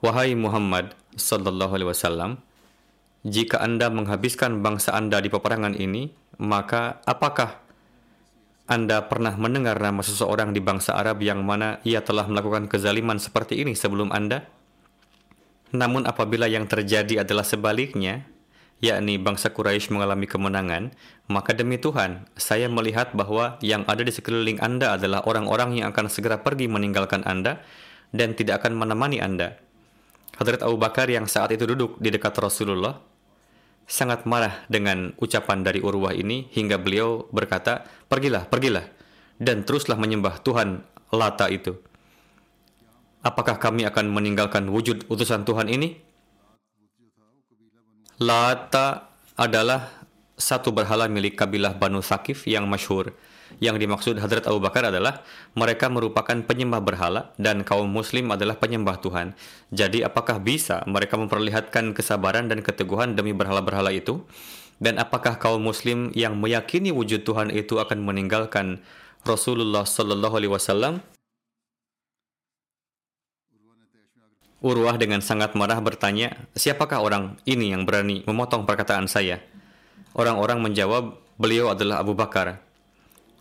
Wahai 0.00 0.32
Muhammad 0.32 0.96
sallallahu 1.16 1.76
alaihi 1.76 1.90
wasallam, 1.92 2.40
jika 3.24 3.60
Anda 3.60 3.92
menghabiskan 3.92 4.64
bangsa 4.64 4.96
Anda 4.96 5.20
di 5.20 5.28
peperangan 5.28 5.76
ini, 5.76 6.08
maka 6.40 7.04
apakah 7.04 7.60
anda 8.70 9.02
pernah 9.02 9.34
mendengar 9.34 9.82
nama 9.82 9.98
seseorang 9.98 10.54
di 10.54 10.62
bangsa 10.62 10.94
Arab 10.94 11.18
yang 11.26 11.42
mana 11.42 11.82
ia 11.82 12.06
telah 12.06 12.22
melakukan 12.30 12.70
kezaliman 12.70 13.18
seperti 13.18 13.58
ini 13.58 13.74
sebelum 13.74 14.14
Anda? 14.14 14.46
Namun 15.74 16.06
apabila 16.06 16.46
yang 16.46 16.70
terjadi 16.70 17.26
adalah 17.26 17.42
sebaliknya, 17.42 18.30
yakni 18.78 19.18
bangsa 19.18 19.50
Quraisy 19.50 19.90
mengalami 19.90 20.30
kemenangan, 20.30 20.94
maka 21.26 21.50
demi 21.50 21.82
Tuhan, 21.82 22.30
saya 22.38 22.70
melihat 22.70 23.10
bahwa 23.10 23.58
yang 23.58 23.82
ada 23.90 24.06
di 24.06 24.14
sekeliling 24.14 24.62
Anda 24.62 24.94
adalah 24.94 25.26
orang-orang 25.26 25.82
yang 25.82 25.90
akan 25.90 26.06
segera 26.06 26.38
pergi 26.38 26.70
meninggalkan 26.70 27.26
Anda 27.26 27.58
dan 28.14 28.38
tidak 28.38 28.62
akan 28.62 28.78
menemani 28.78 29.18
Anda. 29.18 29.58
Hadrat 30.40 30.64
Abu 30.64 30.80
Bakar 30.80 31.04
yang 31.12 31.28
saat 31.28 31.52
itu 31.52 31.68
duduk 31.68 32.00
di 32.00 32.08
dekat 32.08 32.32
Rasulullah 32.40 32.96
sangat 33.84 34.24
marah 34.24 34.64
dengan 34.72 35.12
ucapan 35.20 35.60
dari 35.60 35.84
Urwah 35.84 36.16
ini 36.16 36.48
hingga 36.56 36.80
beliau 36.80 37.28
berkata, 37.28 37.84
"Pergilah, 38.08 38.48
pergilah 38.48 38.88
dan 39.36 39.68
teruslah 39.68 40.00
menyembah 40.00 40.40
Tuhan 40.40 40.80
Lata 41.12 41.52
itu." 41.52 41.76
Apakah 43.20 43.60
kami 43.60 43.84
akan 43.84 44.08
meninggalkan 44.08 44.64
wujud 44.72 45.04
utusan 45.12 45.44
Tuhan 45.44 45.68
ini? 45.68 46.00
Lata 48.16 49.12
adalah 49.36 49.92
satu 50.40 50.72
berhala 50.72 51.04
milik 51.04 51.36
kabilah 51.36 51.76
Banu 51.76 52.00
Sakif 52.00 52.48
yang 52.48 52.64
masyhur 52.64 53.12
yang 53.58 53.74
dimaksud 53.74 54.14
Hadrat 54.22 54.46
Abu 54.46 54.62
Bakar 54.62 54.86
adalah 54.86 55.26
mereka 55.58 55.90
merupakan 55.90 56.38
penyembah 56.46 56.78
berhala 56.78 57.34
dan 57.34 57.66
kaum 57.66 57.90
muslim 57.90 58.30
adalah 58.30 58.54
penyembah 58.54 59.02
Tuhan. 59.02 59.34
Jadi 59.74 60.06
apakah 60.06 60.38
bisa 60.38 60.86
mereka 60.86 61.18
memperlihatkan 61.18 61.90
kesabaran 61.90 62.46
dan 62.46 62.62
keteguhan 62.62 63.18
demi 63.18 63.34
berhala-berhala 63.34 63.90
itu? 63.90 64.22
Dan 64.80 64.96
apakah 64.96 65.36
kaum 65.36 65.60
muslim 65.60 66.08
yang 66.16 66.40
meyakini 66.40 66.88
wujud 66.88 67.26
Tuhan 67.26 67.52
itu 67.52 67.76
akan 67.76 68.00
meninggalkan 68.00 68.80
Rasulullah 69.26 69.84
Sallallahu 69.84 70.34
Alaihi 70.40 70.52
Wasallam? 70.56 71.04
Urwah 74.60 75.00
dengan 75.00 75.24
sangat 75.24 75.56
marah 75.56 75.80
bertanya, 75.80 76.36
siapakah 76.52 77.00
orang 77.00 77.40
ini 77.48 77.72
yang 77.72 77.88
berani 77.88 78.20
memotong 78.28 78.68
perkataan 78.68 79.08
saya? 79.08 79.40
Orang-orang 80.12 80.60
menjawab, 80.60 81.16
beliau 81.40 81.72
adalah 81.72 82.04
Abu 82.04 82.12
Bakar. 82.12 82.60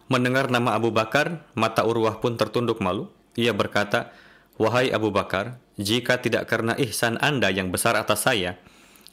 Mendengar 0.09 0.49
nama 0.49 0.73
Abu 0.73 0.89
Bakar, 0.89 1.45
mata 1.53 1.85
Urwah 1.85 2.17
pun 2.17 2.33
tertunduk 2.33 2.81
malu. 2.81 3.13
Ia 3.37 3.53
berkata, 3.53 4.09
Wahai 4.57 4.89
Abu 4.89 5.13
Bakar, 5.13 5.61
jika 5.77 6.17
tidak 6.17 6.49
karena 6.49 6.73
ihsan 6.81 7.21
Anda 7.21 7.53
yang 7.53 7.69
besar 7.69 7.93
atas 7.93 8.25
saya, 8.25 8.57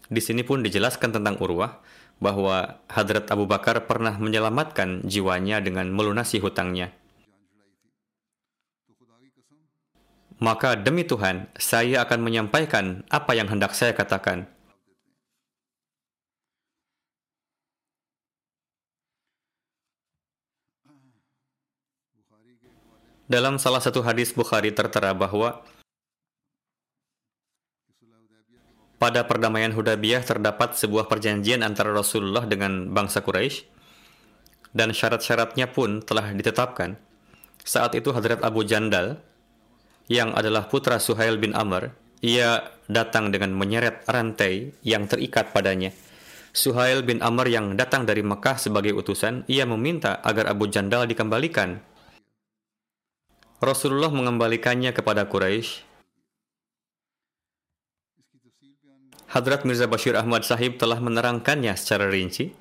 di 0.08 0.24
sini 0.24 0.40
pun 0.40 0.64
dijelaskan 0.64 1.12
tentang 1.12 1.36
Urwah 1.36 1.84
bahwa 2.16 2.80
Hadrat 2.88 3.28
Abu 3.28 3.44
Bakar 3.44 3.84
pernah 3.84 4.16
menyelamatkan 4.16 5.04
jiwanya 5.04 5.60
dengan 5.60 5.92
melunasi 5.92 6.40
hutangnya. 6.40 6.96
Maka 10.40 10.80
demi 10.80 11.04
Tuhan, 11.04 11.52
saya 11.60 12.08
akan 12.08 12.24
menyampaikan 12.24 13.04
apa 13.12 13.36
yang 13.36 13.52
hendak 13.52 13.76
saya 13.76 13.92
katakan. 13.92 14.48
Dalam 23.26 23.58
salah 23.58 23.82
satu 23.82 24.06
hadis 24.06 24.30
Bukhari 24.30 24.70
tertera 24.70 25.10
bahwa 25.10 25.66
pada 29.02 29.26
perdamaian 29.26 29.74
Hudaybiyah 29.74 30.22
terdapat 30.22 30.78
sebuah 30.78 31.10
perjanjian 31.10 31.66
antara 31.66 31.90
Rasulullah 31.90 32.46
dengan 32.46 32.86
bangsa 32.94 33.26
Quraisy 33.26 33.66
dan 34.70 34.94
syarat-syaratnya 34.94 35.66
pun 35.74 36.06
telah 36.06 36.30
ditetapkan. 36.38 36.94
Saat 37.66 37.98
itu 37.98 38.14
Hadrat 38.14 38.46
Abu 38.46 38.62
Jandal 38.62 39.18
yang 40.06 40.30
adalah 40.30 40.70
putra 40.70 41.02
Suhail 41.02 41.34
bin 41.34 41.50
Amr, 41.50 41.90
ia 42.22 42.62
datang 42.86 43.34
dengan 43.34 43.50
menyeret 43.58 44.06
rantai 44.06 44.70
yang 44.86 45.10
terikat 45.10 45.50
padanya. 45.50 45.90
Suhail 46.54 47.02
bin 47.02 47.18
Amr 47.26 47.50
yang 47.50 47.74
datang 47.74 48.06
dari 48.06 48.22
Mekah 48.22 48.54
sebagai 48.54 48.94
utusan, 48.94 49.42
ia 49.50 49.66
meminta 49.66 50.22
agar 50.22 50.46
Abu 50.46 50.70
Jandal 50.70 51.10
dikembalikan 51.10 51.95
Rasulullah 53.56 54.12
mengembalikannya 54.12 54.92
kepada 54.92 55.24
Quraisy. 55.24 55.80
Hadrat 59.32 59.64
Mirza 59.64 59.88
Bashir 59.88 60.12
Ahmad 60.12 60.44
Sahib 60.44 60.76
telah 60.76 61.00
menerangkannya 61.00 61.72
secara 61.76 62.12
rinci. 62.12 62.52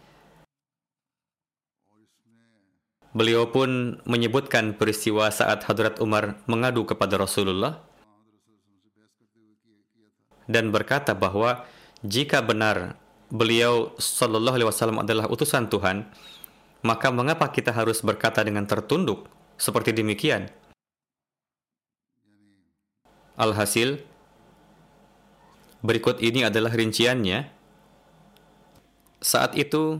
Beliau 3.15 3.47
pun 3.47 3.99
menyebutkan 4.03 4.75
peristiwa 4.75 5.31
saat 5.31 5.63
Hadrat 5.67 6.03
Umar 6.03 6.39
mengadu 6.47 6.83
kepada 6.83 7.15
Rasulullah 7.15 7.79
dan 10.51 10.71
berkata 10.71 11.15
bahwa 11.15 11.63
jika 12.03 12.43
benar 12.43 12.99
beliau 13.31 13.95
Shallallahu 13.99 14.55
Alaihi 14.59 14.69
Wasallam 14.71 14.99
adalah 14.99 15.31
utusan 15.31 15.71
Tuhan, 15.71 16.07
maka 16.83 17.07
mengapa 17.11 17.51
kita 17.51 17.71
harus 17.71 18.03
berkata 18.03 18.43
dengan 18.43 18.67
tertunduk 18.67 19.31
seperti 19.55 19.95
demikian? 19.95 20.51
Alhasil, 23.35 23.99
berikut 25.83 26.23
ini 26.23 26.47
adalah 26.47 26.71
rinciannya. 26.71 27.51
Saat 29.19 29.59
itu, 29.59 29.99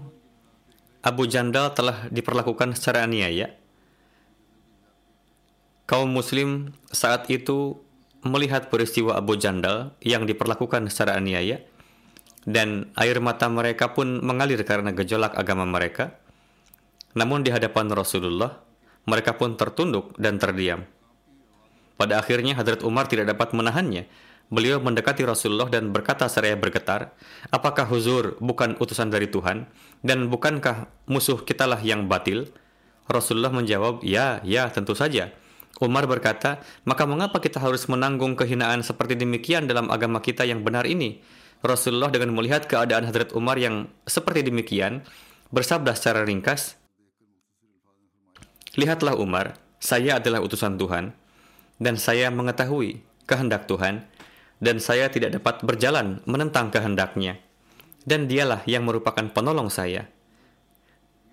Abu 1.04 1.28
Jandal 1.28 1.76
telah 1.76 2.08
diperlakukan 2.08 2.80
secara 2.80 3.04
aniaya. 3.04 3.52
Kaum 5.84 6.16
muslim 6.16 6.74
saat 6.90 7.28
itu 7.28 7.84
melihat 8.24 8.72
peristiwa 8.72 9.20
Abu 9.20 9.36
Jandal 9.36 9.94
yang 10.00 10.24
diperlakukan 10.24 10.88
secara 10.88 11.20
aniaya, 11.20 11.60
dan 12.48 12.90
air 12.96 13.20
mata 13.20 13.52
mereka 13.52 13.92
pun 13.92 14.24
mengalir 14.24 14.64
karena 14.64 14.96
gejolak 14.96 15.36
agama 15.36 15.68
mereka. 15.68 16.16
Namun 17.20 17.44
di 17.44 17.52
hadapan 17.52 17.92
Rasulullah, 17.92 18.64
mereka 19.04 19.36
pun 19.36 19.60
tertunduk 19.60 20.16
dan 20.16 20.40
terdiam. 20.40 20.88
Pada 21.96 22.20
akhirnya 22.20 22.60
Hadrat 22.60 22.84
Umar 22.84 23.08
tidak 23.08 23.32
dapat 23.32 23.56
menahannya. 23.56 24.08
Beliau 24.52 24.78
mendekati 24.78 25.26
Rasulullah 25.26 25.72
dan 25.72 25.90
berkata 25.90 26.30
seraya 26.30 26.54
bergetar, 26.54 27.16
Apakah 27.50 27.88
huzur 27.90 28.38
bukan 28.38 28.78
utusan 28.78 29.10
dari 29.10 29.26
Tuhan? 29.32 29.66
Dan 30.06 30.30
bukankah 30.30 30.86
musuh 31.10 31.42
kitalah 31.42 31.82
yang 31.82 32.06
batil? 32.06 32.52
Rasulullah 33.10 33.50
menjawab, 33.50 34.06
Ya, 34.06 34.44
ya, 34.46 34.70
tentu 34.70 34.94
saja. 34.94 35.34
Umar 35.82 36.08
berkata, 36.08 36.64
maka 36.88 37.04
mengapa 37.04 37.44
kita 37.44 37.60
harus 37.60 37.84
menanggung 37.92 38.40
kehinaan 38.40 38.80
seperti 38.80 39.20
demikian 39.20 39.68
dalam 39.68 39.92
agama 39.92 40.24
kita 40.24 40.48
yang 40.48 40.64
benar 40.64 40.88
ini? 40.88 41.20
Rasulullah 41.60 42.08
dengan 42.08 42.32
melihat 42.32 42.64
keadaan 42.64 43.04
Hadrat 43.04 43.36
Umar 43.36 43.60
yang 43.60 43.92
seperti 44.08 44.48
demikian, 44.48 45.04
bersabda 45.52 45.92
secara 45.98 46.24
ringkas, 46.24 46.80
Lihatlah 48.76 49.20
Umar, 49.20 49.60
saya 49.80 50.20
adalah 50.20 50.44
utusan 50.44 50.76
Tuhan 50.80 51.25
dan 51.82 52.00
saya 52.00 52.32
mengetahui 52.32 53.04
kehendak 53.26 53.68
Tuhan, 53.68 54.06
dan 54.64 54.78
saya 54.80 55.12
tidak 55.12 55.36
dapat 55.42 55.62
berjalan 55.66 56.24
menentang 56.24 56.72
kehendaknya. 56.72 57.42
Dan 58.06 58.30
dialah 58.30 58.62
yang 58.70 58.86
merupakan 58.86 59.26
penolong 59.34 59.74
saya. 59.74 60.06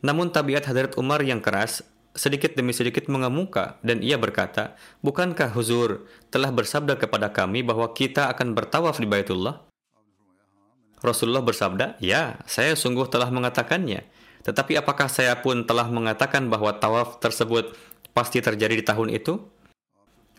Namun 0.01 0.33
tabiat 0.33 0.65
Hadrat 0.65 0.97
Umar 0.97 1.21
yang 1.21 1.45
keras 1.45 1.85
sedikit 2.17 2.57
demi 2.57 2.73
sedikit 2.73 3.13
mengemuka 3.13 3.77
dan 3.85 4.01
ia 4.01 4.17
berkata, 4.17 4.73
Bukankah 5.05 5.53
Huzur 5.53 6.09
telah 6.33 6.49
bersabda 6.49 6.97
kepada 6.97 7.29
kami 7.29 7.61
bahwa 7.61 7.93
kita 7.93 8.33
akan 8.33 8.57
bertawaf 8.57 9.01
di 9.01 9.05
Baitullah? 9.05 9.61
Rasulullah 11.05 11.45
bersabda, 11.45 12.01
Ya, 12.01 12.41
saya 12.49 12.73
sungguh 12.73 13.05
telah 13.13 13.29
mengatakannya. 13.29 14.09
Tetapi 14.43 14.81
apakah 14.81 15.13
saya 15.13 15.39
pun 15.39 15.69
telah 15.69 15.87
mengatakan 15.93 16.49
bahwa 16.49 16.73
tawaf 16.73 17.21
tersebut 17.21 17.77
pasti 18.17 18.41
terjadi 18.41 18.75
di 18.81 18.85
tahun 18.87 19.13
itu? 19.13 19.39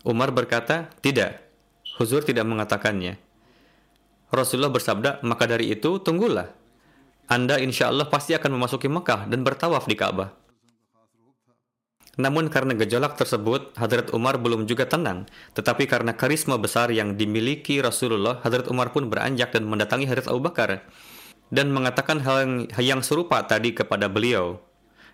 Umar 0.04 0.36
berkata, 0.36 0.92
tidak. 1.00 1.40
Huzur 1.96 2.24
tidak 2.24 2.44
mengatakannya. 2.44 3.16
Rasulullah 4.34 4.74
bersabda, 4.74 5.24
maka 5.24 5.48
dari 5.48 5.72
itu 5.72 6.02
tunggulah. 6.02 6.50
Anda 7.32 7.62
insya 7.62 7.88
Allah 7.88 8.12
pasti 8.12 8.36
akan 8.36 8.60
memasuki 8.60 8.92
Mekah 8.92 9.32
dan 9.32 9.48
bertawaf 9.48 9.88
di 9.88 9.96
Ka'bah. 9.96 10.36
Namun 12.14 12.46
karena 12.54 12.78
gejolak 12.78 13.18
tersebut, 13.18 13.74
Hadrat 13.74 14.14
Umar 14.14 14.38
belum 14.38 14.70
juga 14.70 14.86
tenang. 14.86 15.26
Tetapi 15.58 15.90
karena 15.90 16.14
karisma 16.14 16.62
besar 16.62 16.94
yang 16.94 17.18
dimiliki 17.18 17.82
Rasulullah, 17.82 18.38
Hadrat 18.46 18.70
Umar 18.70 18.94
pun 18.94 19.10
beranjak 19.10 19.50
dan 19.50 19.66
mendatangi 19.66 20.06
Hadrat 20.06 20.30
Abu 20.30 20.46
Bakar 20.46 20.86
dan 21.54 21.70
mengatakan 21.74 22.22
hal 22.22 22.38
yang, 22.46 22.54
yang 22.82 23.02
serupa 23.02 23.42
tadi 23.46 23.74
kepada 23.74 24.10
beliau. 24.10 24.62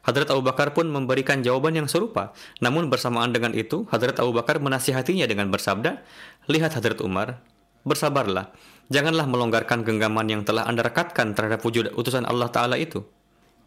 Hadrat 0.04 0.32
Abu 0.32 0.42
Bakar 0.42 0.72
pun 0.72 0.88
memberikan 0.88 1.44
jawaban 1.44 1.76
yang 1.76 1.88
serupa. 1.92 2.32
Namun 2.64 2.88
bersamaan 2.88 3.36
dengan 3.36 3.52
itu, 3.52 3.84
Hadrat 3.92 4.18
Abu 4.20 4.32
Bakar 4.32 4.64
menasihatinya 4.64 5.28
dengan 5.28 5.52
bersabda, 5.52 6.00
Lihat 6.48 6.80
Hadrat 6.80 7.04
Umar, 7.04 7.44
bersabarlah. 7.84 8.56
Janganlah 8.90 9.30
melonggarkan 9.30 9.86
genggaman 9.86 10.26
yang 10.32 10.42
telah 10.48 10.66
anda 10.66 10.82
rekatkan 10.82 11.38
terhadap 11.38 11.62
wujud 11.62 11.94
utusan 11.94 12.26
Allah 12.26 12.50
Ta'ala 12.50 12.80
itu. 12.82 13.06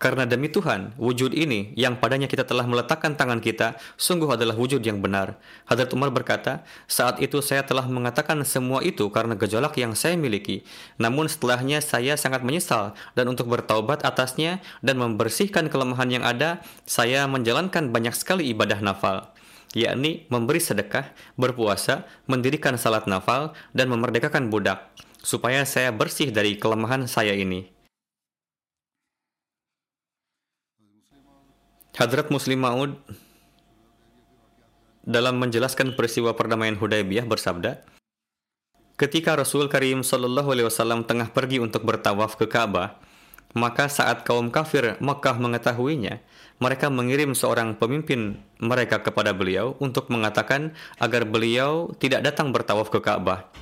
Karena 0.03 0.27
demi 0.27 0.51
Tuhan, 0.51 0.99
wujud 0.99 1.31
ini 1.31 1.71
yang 1.79 1.95
padanya 1.95 2.27
kita 2.27 2.43
telah 2.43 2.67
meletakkan 2.67 3.15
tangan 3.15 3.39
kita 3.39 3.79
sungguh 3.95 4.35
adalah 4.35 4.59
wujud 4.59 4.83
yang 4.83 4.99
benar. 4.99 5.39
Hadrat 5.71 5.95
Umar 5.95 6.11
berkata, 6.11 6.67
saat 6.91 7.23
itu 7.23 7.39
saya 7.39 7.63
telah 7.63 7.87
mengatakan 7.87 8.43
semua 8.43 8.83
itu 8.83 9.07
karena 9.15 9.39
gejolak 9.39 9.79
yang 9.79 9.95
saya 9.95 10.19
miliki. 10.19 10.67
Namun 10.99 11.31
setelahnya 11.31 11.79
saya 11.79 12.19
sangat 12.19 12.43
menyesal 12.43 12.99
dan 13.15 13.31
untuk 13.31 13.47
bertaubat 13.47 14.03
atasnya 14.03 14.59
dan 14.83 14.99
membersihkan 14.99 15.71
kelemahan 15.71 16.11
yang 16.11 16.27
ada, 16.27 16.67
saya 16.83 17.31
menjalankan 17.31 17.95
banyak 17.95 18.19
sekali 18.19 18.51
ibadah 18.51 18.83
nafal 18.83 19.31
yakni 19.73 20.29
memberi 20.29 20.61
sedekah, 20.61 21.17
berpuasa, 21.41 22.05
mendirikan 22.29 22.77
salat 22.77 23.09
nafal, 23.09 23.57
dan 23.73 23.89
memerdekakan 23.89 24.53
budak, 24.53 24.93
supaya 25.25 25.65
saya 25.65 25.89
bersih 25.89 26.29
dari 26.29 26.61
kelemahan 26.61 27.09
saya 27.09 27.33
ini. 27.33 27.72
Hadrat 31.93 32.33
Muslim 32.33 32.65
Maud 32.65 32.97
dalam 35.05 35.37
menjelaskan 35.37 35.93
peristiwa 35.93 36.33
perdamaian 36.33 36.73
Hudaybiyah 36.81 37.29
bersabda, 37.29 37.85
Ketika 38.97 39.37
Rasul 39.37 39.69
Karim 39.69 40.01
Shallallahu 40.01 40.57
Alaihi 40.57 40.73
Wasallam 40.73 41.05
tengah 41.05 41.29
pergi 41.29 41.61
untuk 41.61 41.85
bertawaf 41.85 42.41
ke 42.41 42.49
Ka'bah, 42.49 42.97
maka 43.53 43.93
saat 43.93 44.25
kaum 44.25 44.49
kafir 44.49 44.97
Mekah 45.05 45.37
mengetahuinya, 45.37 46.25
mereka 46.65 46.89
mengirim 46.89 47.37
seorang 47.37 47.77
pemimpin 47.77 48.41
mereka 48.57 49.05
kepada 49.05 49.37
beliau 49.37 49.77
untuk 49.77 50.09
mengatakan 50.09 50.73
agar 50.97 51.29
beliau 51.29 51.93
tidak 52.01 52.25
datang 52.25 52.57
bertawaf 52.57 52.89
ke 52.89 53.05
Ka'bah. 53.05 53.53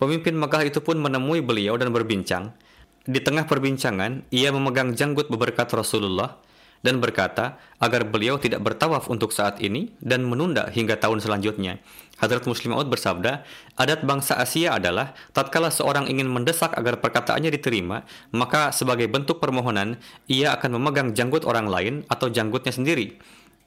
Pemimpin 0.00 0.32
Mekah 0.32 0.64
itu 0.64 0.80
pun 0.80 0.96
menemui 0.96 1.44
beliau 1.44 1.76
dan 1.76 1.92
berbincang. 1.92 2.56
Di 3.04 3.20
tengah 3.20 3.44
perbincangan, 3.44 4.24
ia 4.32 4.48
memegang 4.48 4.96
janggut 4.96 5.28
beberkat 5.28 5.68
Rasulullah 5.76 6.45
dan 6.80 7.00
berkata 7.00 7.60
agar 7.78 8.08
beliau 8.08 8.40
tidak 8.40 8.64
bertawaf 8.64 9.08
untuk 9.12 9.32
saat 9.32 9.60
ini 9.60 9.92
dan 10.00 10.24
menunda 10.24 10.68
hingga 10.72 10.96
tahun 10.96 11.20
selanjutnya. 11.20 11.80
Hadrat 12.16 12.48
Muslim 12.48 12.72
Maud 12.72 12.88
bersabda, 12.88 13.44
adat 13.76 14.00
bangsa 14.08 14.40
Asia 14.40 14.80
adalah 14.80 15.12
tatkala 15.36 15.68
seorang 15.68 16.08
ingin 16.08 16.32
mendesak 16.32 16.72
agar 16.72 16.96
perkataannya 17.04 17.52
diterima, 17.52 18.08
maka 18.32 18.72
sebagai 18.72 19.04
bentuk 19.06 19.36
permohonan, 19.36 20.00
ia 20.24 20.56
akan 20.56 20.80
memegang 20.80 21.12
janggut 21.12 21.44
orang 21.44 21.68
lain 21.68 21.94
atau 22.08 22.32
janggutnya 22.32 22.72
sendiri 22.72 23.20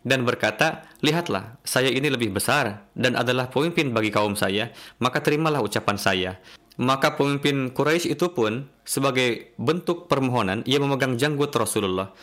dan 0.03 0.23
berkata, 0.23 0.87
Lihatlah, 1.03 1.59
saya 1.67 1.91
ini 1.91 2.07
lebih 2.07 2.31
besar 2.31 2.87
dan 2.95 3.19
adalah 3.19 3.51
pemimpin 3.51 3.91
bagi 3.91 4.11
kaum 4.11 4.35
saya, 4.35 4.71
maka 4.99 5.19
terimalah 5.19 5.59
ucapan 5.59 5.97
saya. 5.99 6.31
Maka 6.79 7.19
pemimpin 7.19 7.75
Quraisy 7.75 8.15
itu 8.15 8.31
pun 8.31 8.71
sebagai 8.87 9.51
bentuk 9.59 10.07
permohonan 10.07 10.63
ia 10.63 10.79
memegang 10.79 11.19
janggut 11.19 11.51
Rasulullah. 11.51 12.15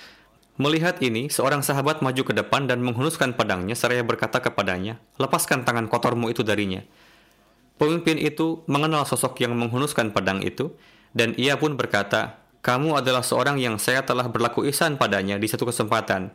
Melihat 0.57 0.97
ini, 1.05 1.29
seorang 1.29 1.61
sahabat 1.61 2.01
maju 2.01 2.23
ke 2.25 2.33
depan 2.33 2.65
dan 2.65 2.81
menghunuskan 2.81 3.37
pedangnya 3.37 3.77
seraya 3.77 4.01
berkata 4.01 4.41
kepadanya, 4.41 4.97
lepaskan 5.21 5.69
tangan 5.69 5.85
kotormu 5.85 6.33
itu 6.33 6.41
darinya. 6.41 6.81
Pemimpin 7.77 8.17
itu 8.17 8.65
mengenal 8.65 9.05
sosok 9.05 9.37
yang 9.45 9.53
menghunuskan 9.53 10.17
pedang 10.17 10.41
itu, 10.41 10.73
dan 11.13 11.37
ia 11.37 11.61
pun 11.61 11.77
berkata, 11.77 12.41
kamu 12.65 13.05
adalah 13.05 13.21
seorang 13.21 13.61
yang 13.61 13.77
saya 13.77 14.01
telah 14.09 14.33
berlaku 14.33 14.65
ihsan 14.73 14.97
padanya 14.97 15.37
di 15.37 15.45
satu 15.45 15.69
kesempatan. 15.69 16.33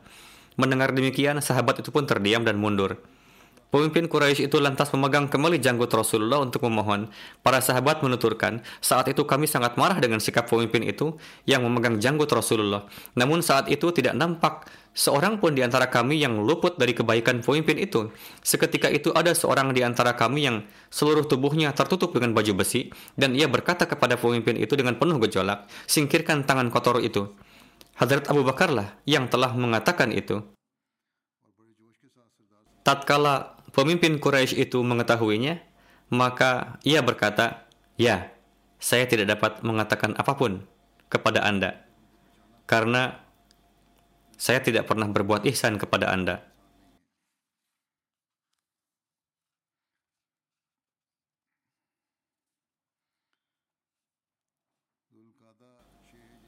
Mendengar 0.53 0.93
demikian, 0.93 1.41
sahabat 1.41 1.81
itu 1.81 1.89
pun 1.89 2.05
terdiam 2.05 2.45
dan 2.45 2.61
mundur. 2.61 3.01
Pemimpin 3.71 4.11
Quraisy 4.11 4.51
itu 4.51 4.59
lantas 4.59 4.91
memegang 4.91 5.31
kembali 5.31 5.55
janggut 5.55 5.87
Rasulullah 5.95 6.43
untuk 6.43 6.67
memohon. 6.67 7.07
Para 7.39 7.63
sahabat 7.63 8.03
menuturkan, 8.03 8.59
saat 8.83 9.07
itu 9.07 9.23
kami 9.23 9.47
sangat 9.47 9.79
marah 9.79 9.95
dengan 9.95 10.19
sikap 10.19 10.51
pemimpin 10.51 10.83
itu 10.83 11.15
yang 11.47 11.63
memegang 11.63 11.95
janggut 11.95 12.27
Rasulullah. 12.27 12.83
Namun 13.15 13.39
saat 13.39 13.71
itu 13.71 13.87
tidak 13.95 14.19
nampak 14.19 14.67
seorang 14.91 15.39
pun 15.39 15.55
di 15.55 15.63
antara 15.63 15.87
kami 15.87 16.19
yang 16.19 16.43
luput 16.43 16.75
dari 16.75 16.91
kebaikan 16.91 17.39
pemimpin 17.39 17.79
itu. 17.79 18.11
Seketika 18.43 18.91
itu 18.91 19.15
ada 19.15 19.31
seorang 19.31 19.71
di 19.71 19.87
antara 19.87 20.19
kami 20.19 20.51
yang 20.51 20.67
seluruh 20.91 21.23
tubuhnya 21.23 21.71
tertutup 21.71 22.11
dengan 22.11 22.35
baju 22.35 22.51
besi 22.59 22.91
dan 23.15 23.31
ia 23.39 23.47
berkata 23.47 23.87
kepada 23.87 24.19
pemimpin 24.19 24.59
itu 24.59 24.75
dengan 24.75 24.99
penuh 24.99 25.15
gejolak, 25.23 25.71
"Singkirkan 25.87 26.43
tangan 26.43 26.67
kotor 26.67 26.99
itu." 26.99 27.31
Hadrat 27.95 28.27
Abu 28.27 28.43
Bakarlah 28.43 28.99
yang 29.07 29.31
telah 29.31 29.55
mengatakan 29.55 30.11
itu. 30.11 30.43
Tatkala 32.81 33.60
pemimpin 33.71 34.19
Quraisy 34.19 34.59
itu 34.59 34.83
mengetahuinya, 34.83 35.59
maka 36.11 36.79
ia 36.83 36.99
berkata, 36.99 37.67
"Ya, 37.95 38.31
saya 38.77 39.07
tidak 39.07 39.39
dapat 39.39 39.63
mengatakan 39.63 40.15
apa 40.19 40.35
pun 40.35 40.67
kepada 41.07 41.43
Anda 41.43 41.79
karena 42.67 43.19
saya 44.35 44.59
tidak 44.63 44.87
pernah 44.87 45.07
berbuat 45.07 45.47
ihsan 45.47 45.79
kepada 45.79 46.11
Anda." 46.11 46.43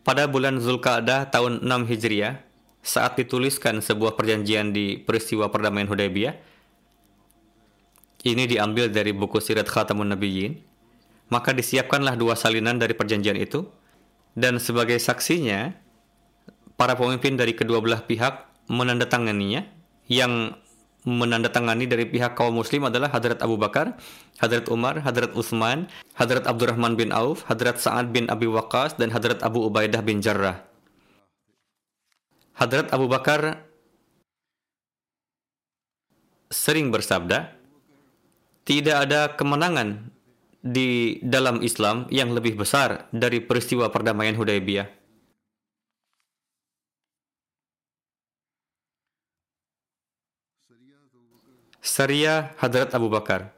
Pada 0.03 0.27
bulan 0.27 0.59
Zulkaadah 0.59 1.31
tahun 1.31 1.63
6 1.63 1.87
Hijriah, 1.87 2.43
saat 2.83 3.15
dituliskan 3.15 3.79
sebuah 3.79 4.19
perjanjian 4.19 4.75
di 4.75 4.99
peristiwa 4.99 5.47
perdamaian 5.47 5.87
Hudaybiyah, 5.87 6.35
ini 8.23 8.47
diambil 8.47 8.87
dari 8.87 9.11
buku 9.11 9.43
Sirat 9.43 9.67
Khatamun 9.67 10.15
Nabiyyin, 10.15 10.55
maka 11.27 11.51
disiapkanlah 11.51 12.15
dua 12.15 12.39
salinan 12.39 12.79
dari 12.79 12.95
perjanjian 12.95 13.35
itu, 13.35 13.67
dan 14.33 14.57
sebagai 14.57 14.95
saksinya, 14.97 15.75
para 16.79 16.95
pemimpin 16.95 17.35
dari 17.35 17.53
kedua 17.53 17.83
belah 17.83 18.01
pihak 18.01 18.47
menandatanganinya, 18.71 19.67
yang 20.07 20.55
menandatangani 21.03 21.83
dari 21.83 22.07
pihak 22.07 22.39
kaum 22.39 22.55
muslim 22.55 22.87
adalah 22.87 23.11
Hadrat 23.11 23.43
Abu 23.43 23.59
Bakar, 23.59 23.99
Hadrat 24.39 24.71
Umar, 24.71 25.03
Hadrat 25.03 25.35
Utsman, 25.35 25.91
Hadrat 26.15 26.47
Abdurrahman 26.47 26.95
bin 26.95 27.11
Auf, 27.11 27.43
Hadrat 27.43 27.83
Sa'ad 27.83 28.15
bin 28.15 28.31
Abi 28.31 28.47
Waqqas, 28.47 28.95
dan 28.95 29.11
Hadrat 29.11 29.43
Abu 29.43 29.67
Ubaidah 29.67 29.99
bin 29.99 30.23
Jarrah. 30.23 30.63
Hadrat 32.55 32.87
Abu 32.95 33.11
Bakar 33.11 33.67
sering 36.47 36.87
bersabda, 36.87 37.51
tidak 38.63 39.07
ada 39.07 39.21
kemenangan 39.35 40.07
di 40.63 41.19
dalam 41.19 41.59
Islam 41.59 42.07
yang 42.07 42.31
lebih 42.31 42.55
besar 42.55 43.11
dari 43.11 43.43
peristiwa 43.43 43.91
perdamaian 43.91 44.35
Hudaybiyah. 44.39 44.87
Syariah 51.83 52.55
Hadrat 52.63 52.95
Abu 52.95 53.11
Bakar 53.11 53.51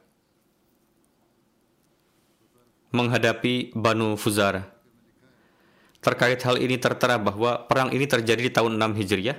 menghadapi 2.90 3.70
Banu 3.70 4.18
Fuzara. 4.18 4.66
Terkait 6.02 6.42
hal 6.42 6.58
ini 6.58 6.74
tertera 6.74 7.22
bahwa 7.22 7.70
perang 7.70 7.94
ini 7.94 8.02
terjadi 8.10 8.50
di 8.50 8.52
tahun 8.52 8.82
6 8.82 8.98
Hijriah. 8.98 9.38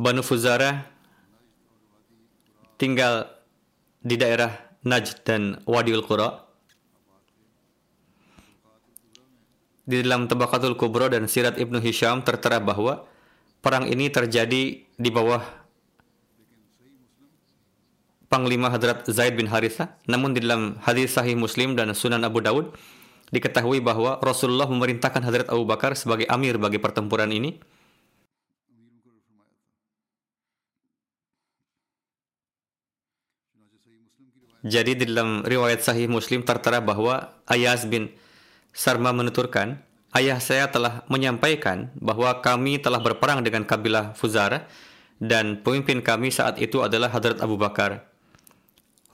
Banu 0.00 0.24
Fuzara 0.24 0.88
tinggal 2.80 3.33
di 4.04 4.20
daerah 4.20 4.52
Najd 4.84 5.24
dan 5.24 5.42
Wadiul 5.64 6.04
Qura. 6.04 6.44
Di 9.84 10.04
dalam 10.04 10.28
Tabaqatul 10.28 10.76
Kubro 10.76 11.08
dan 11.08 11.24
Sirat 11.24 11.56
Ibnu 11.56 11.80
Hisham 11.80 12.20
tertera 12.20 12.60
bahwa 12.60 13.04
perang 13.64 13.88
ini 13.88 14.12
terjadi 14.12 14.84
di 14.84 15.10
bawah 15.12 15.40
Panglima 18.28 18.72
Hadrat 18.72 19.08
Zaid 19.08 19.36
bin 19.36 19.48
Haritha. 19.48 19.96
Namun 20.08 20.36
di 20.36 20.44
dalam 20.44 20.80
hadis 20.84 21.16
Sahih 21.16 21.36
Muslim 21.36 21.76
dan 21.76 21.92
Sunan 21.96 22.24
Abu 22.24 22.40
Dawud 22.44 22.76
diketahui 23.32 23.80
bahwa 23.80 24.20
Rasulullah 24.20 24.68
memerintahkan 24.68 25.20
Hadrat 25.24 25.48
Abu 25.52 25.64
Bakar 25.64 25.96
sebagai 25.96 26.28
amir 26.28 26.56
bagi 26.60 26.80
pertempuran 26.80 27.32
ini 27.32 27.60
Jadi 34.64 34.96
di 34.96 35.04
dalam 35.12 35.44
riwayat 35.44 35.84
sahih 35.84 36.08
Muslim 36.08 36.40
tertera 36.40 36.80
bahwa 36.80 37.36
Ayas 37.44 37.84
bin 37.84 38.08
Sarma 38.72 39.12
menuturkan, 39.12 39.76
ayah 40.16 40.40
saya 40.40 40.72
telah 40.72 41.04
menyampaikan 41.06 41.92
bahwa 42.00 42.40
kami 42.40 42.80
telah 42.80 42.98
berperang 42.98 43.44
dengan 43.44 43.68
kabilah 43.68 44.16
Fuzara 44.16 44.64
dan 45.20 45.60
pemimpin 45.60 46.00
kami 46.00 46.32
saat 46.32 46.56
itu 46.58 46.80
adalah 46.80 47.12
Hadrat 47.12 47.44
Abu 47.44 47.60
Bakar. 47.60 48.08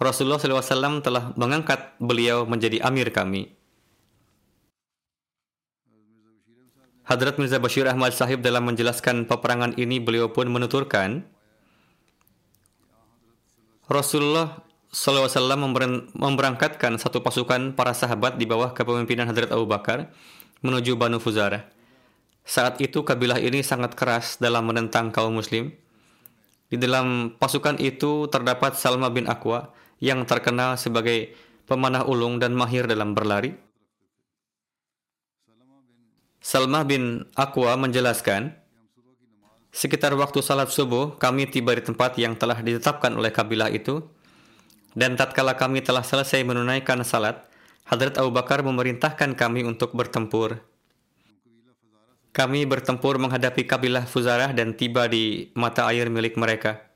Rasulullah 0.00 0.40
SAW 0.40 1.04
telah 1.04 1.34
mengangkat 1.36 1.98
beliau 2.00 2.48
menjadi 2.48 2.80
amir 2.80 3.12
kami. 3.12 3.52
Hadrat 7.04 7.36
Mirza 7.42 7.58
Bashir 7.58 7.90
Ahmad 7.90 8.14
Sahib 8.14 8.38
dalam 8.40 8.64
menjelaskan 8.70 9.26
peperangan 9.26 9.74
ini 9.74 9.98
beliau 9.98 10.30
pun 10.30 10.46
menuturkan 10.46 11.26
Rasulullah 13.90 14.69
SAW 14.90 15.30
memberangkatkan 16.18 16.98
satu 16.98 17.22
pasukan 17.22 17.78
para 17.78 17.94
sahabat 17.94 18.42
di 18.42 18.46
bawah 18.46 18.74
kepemimpinan 18.74 19.30
Hadrat 19.30 19.54
Abu 19.54 19.70
Bakar 19.70 20.10
menuju 20.66 20.98
Banu 20.98 21.22
Fuzarah. 21.22 21.62
Saat 22.42 22.82
itu 22.82 23.06
kabilah 23.06 23.38
ini 23.38 23.62
sangat 23.62 23.94
keras 23.94 24.42
dalam 24.42 24.66
menentang 24.66 25.14
kaum 25.14 25.38
muslim. 25.38 25.70
Di 26.66 26.74
dalam 26.74 27.38
pasukan 27.38 27.78
itu 27.78 28.26
terdapat 28.26 28.74
Salma 28.74 29.14
bin 29.14 29.30
Aqwa 29.30 29.70
yang 30.02 30.26
terkenal 30.26 30.74
sebagai 30.74 31.38
pemanah 31.70 32.02
ulung 32.10 32.42
dan 32.42 32.50
mahir 32.50 32.90
dalam 32.90 33.14
berlari. 33.14 33.54
Salma 36.42 36.82
bin 36.82 37.30
Aqwa 37.38 37.78
menjelaskan, 37.78 38.58
sekitar 39.70 40.18
waktu 40.18 40.42
salat 40.42 40.74
subuh 40.74 41.14
kami 41.14 41.46
tiba 41.46 41.78
di 41.78 41.86
tempat 41.86 42.18
yang 42.18 42.34
telah 42.34 42.58
ditetapkan 42.58 43.14
oleh 43.14 43.30
kabilah 43.30 43.70
itu 43.70 44.02
dan 44.94 45.14
tatkala 45.14 45.54
kami 45.54 45.82
telah 45.84 46.02
selesai 46.02 46.42
menunaikan 46.42 47.02
salat, 47.06 47.46
Hadrat 47.86 48.18
Abu 48.22 48.30
Bakar 48.30 48.62
memerintahkan 48.62 49.34
kami 49.34 49.66
untuk 49.66 49.94
bertempur. 49.98 50.62
Kami 52.30 52.62
bertempur 52.62 53.18
menghadapi 53.18 53.66
kabilah 53.66 54.06
Fuzarah 54.06 54.54
dan 54.54 54.78
tiba 54.78 55.10
di 55.10 55.50
mata 55.58 55.90
air 55.90 56.06
milik 56.06 56.38
mereka. 56.38 56.86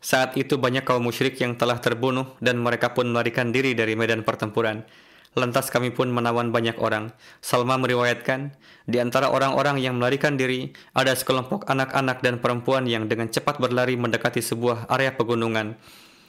Saat 0.00 0.40
itu 0.40 0.56
banyak 0.56 0.88
kaum 0.88 1.04
musyrik 1.04 1.36
yang 1.36 1.60
telah 1.60 1.76
terbunuh 1.76 2.38
dan 2.40 2.56
mereka 2.56 2.96
pun 2.96 3.12
melarikan 3.12 3.52
diri 3.52 3.76
dari 3.76 3.92
medan 3.98 4.24
pertempuran. 4.24 4.88
Lantas 5.36 5.68
kami 5.68 5.92
pun 5.92 6.08
menawan 6.08 6.48
banyak 6.48 6.80
orang. 6.80 7.12
Salma 7.44 7.76
meriwayatkan, 7.76 8.56
di 8.88 8.96
antara 8.96 9.28
orang-orang 9.28 9.76
yang 9.76 10.00
melarikan 10.00 10.40
diri, 10.40 10.72
ada 10.96 11.12
sekelompok 11.12 11.68
anak-anak 11.68 12.24
dan 12.24 12.40
perempuan 12.40 12.88
yang 12.88 13.12
dengan 13.12 13.28
cepat 13.28 13.60
berlari 13.60 14.00
mendekati 14.00 14.40
sebuah 14.40 14.88
area 14.88 15.12
pegunungan. 15.12 15.76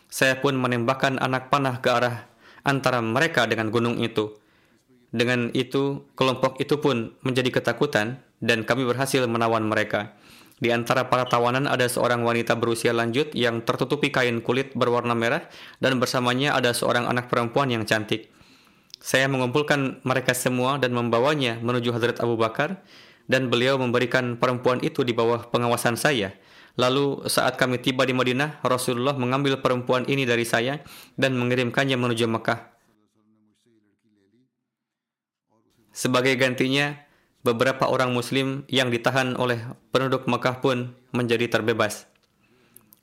Saya 0.09 0.41
pun 0.41 0.57
menembakkan 0.57 1.21
anak 1.21 1.53
panah 1.53 1.79
ke 1.79 1.89
arah 1.93 2.25
antara 2.65 2.99
mereka 2.99 3.45
dengan 3.45 3.69
gunung 3.69 4.01
itu. 4.01 4.35
Dengan 5.09 5.53
itu, 5.53 6.05
kelompok 6.17 6.57
itu 6.61 6.81
pun 6.81 7.13
menjadi 7.21 7.61
ketakutan 7.61 8.21
dan 8.41 8.65
kami 8.65 8.89
berhasil 8.89 9.25
menawan 9.29 9.65
mereka. 9.65 10.17
Di 10.59 10.75
antara 10.75 11.07
para 11.07 11.23
tawanan 11.23 11.71
ada 11.71 11.87
seorang 11.87 12.19
wanita 12.27 12.59
berusia 12.59 12.91
lanjut 12.91 13.31
yang 13.31 13.63
tertutupi 13.63 14.11
kain 14.11 14.43
kulit 14.43 14.75
berwarna 14.75 15.15
merah 15.15 15.47
dan 15.79 16.03
bersamanya 16.03 16.51
ada 16.51 16.75
seorang 16.75 17.07
anak 17.07 17.31
perempuan 17.31 17.71
yang 17.71 17.87
cantik. 17.87 18.27
Saya 18.99 19.31
mengumpulkan 19.31 20.03
mereka 20.03 20.35
semua 20.35 20.75
dan 20.75 20.91
membawanya 20.91 21.55
menuju 21.63 21.95
Hadrat 21.95 22.19
Abu 22.19 22.35
Bakar 22.35 22.83
dan 23.31 23.47
beliau 23.47 23.79
memberikan 23.79 24.35
perempuan 24.35 24.83
itu 24.83 25.07
di 25.07 25.15
bawah 25.15 25.47
pengawasan 25.47 25.95
saya. 25.95 26.35
Lalu 26.77 27.25
saat 27.25 27.57
kami 27.57 27.81
tiba 27.81 28.05
di 28.05 28.13
Madinah, 28.13 28.61
Rasulullah 28.61 29.17
mengambil 29.17 29.57
perempuan 29.63 30.05
ini 30.05 30.27
dari 30.27 30.45
saya 30.45 30.83
dan 31.17 31.33
mengirimkannya 31.39 31.97
menuju 31.97 32.25
Mekah. 32.29 32.59
Sebagai 35.89 36.37
gantinya, 36.39 36.95
beberapa 37.43 37.87
orang 37.89 38.15
muslim 38.15 38.63
yang 38.71 38.93
ditahan 38.93 39.35
oleh 39.35 39.59
penduduk 39.91 40.27
Mekah 40.29 40.63
pun 40.63 40.95
menjadi 41.11 41.51
terbebas, 41.51 42.07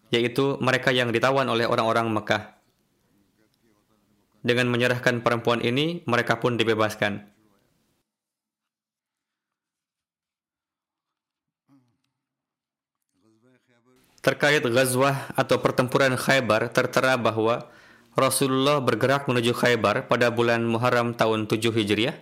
yaitu 0.08 0.56
mereka 0.64 0.94
yang 0.94 1.12
ditawan 1.12 1.48
oleh 1.50 1.68
orang-orang 1.68 2.08
Mekah. 2.08 2.56
Dengan 4.46 4.70
menyerahkan 4.70 5.26
perempuan 5.26 5.58
ini, 5.60 6.06
mereka 6.06 6.38
pun 6.38 6.54
dibebaskan. 6.54 7.35
Terkait 14.26 14.58
Ghazwah 14.58 15.30
atau 15.38 15.62
pertempuran 15.62 16.18
Khaybar, 16.18 16.74
tertera 16.74 17.14
bahwa 17.14 17.70
Rasulullah 18.18 18.82
bergerak 18.82 19.30
menuju 19.30 19.54
Khaybar 19.54 20.10
pada 20.10 20.34
bulan 20.34 20.66
Muharram 20.66 21.14
tahun 21.14 21.46
7 21.46 21.70
Hijriah. 21.70 22.18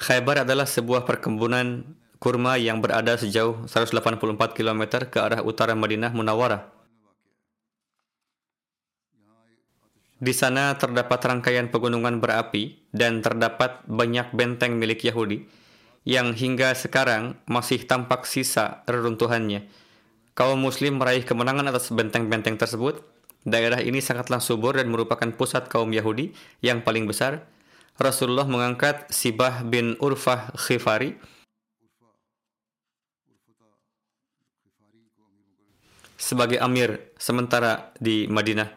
Khaybar 0.00 0.48
adalah 0.48 0.64
sebuah 0.64 1.04
perkebunan 1.04 1.84
kurma 2.16 2.56
yang 2.56 2.80
berada 2.80 3.20
sejauh 3.20 3.68
184 3.68 4.56
km 4.56 5.04
ke 5.04 5.20
arah 5.20 5.44
utara 5.44 5.76
Madinah 5.76 6.16
Munawwarah. 6.16 6.64
Di 10.16 10.32
sana 10.32 10.72
terdapat 10.80 11.20
rangkaian 11.28 11.68
pegunungan 11.68 12.24
berapi 12.24 12.88
dan 12.88 13.20
terdapat 13.20 13.84
banyak 13.84 14.32
benteng 14.32 14.80
milik 14.80 15.04
Yahudi 15.04 15.44
yang 16.08 16.32
hingga 16.32 16.72
sekarang 16.72 17.36
masih 17.44 17.84
tampak 17.84 18.24
sisa 18.24 18.80
reruntuhannya 18.88 19.81
kaum 20.32 20.60
muslim 20.60 21.00
meraih 21.00 21.24
kemenangan 21.24 21.68
atas 21.68 21.92
benteng-benteng 21.92 22.56
tersebut. 22.56 23.04
Daerah 23.42 23.82
ini 23.82 23.98
sangatlah 23.98 24.38
subur 24.38 24.78
dan 24.78 24.86
merupakan 24.86 25.26
pusat 25.34 25.66
kaum 25.66 25.90
Yahudi 25.90 26.30
yang 26.62 26.86
paling 26.86 27.10
besar. 27.10 27.42
Rasulullah 27.98 28.46
mengangkat 28.46 29.10
Sibah 29.12 29.66
bin 29.66 29.98
Urfah 29.98 30.54
Khifari 30.56 31.18
sebagai 36.16 36.62
amir 36.62 37.12
sementara 37.18 37.90
di 37.98 38.30
Madinah. 38.30 38.70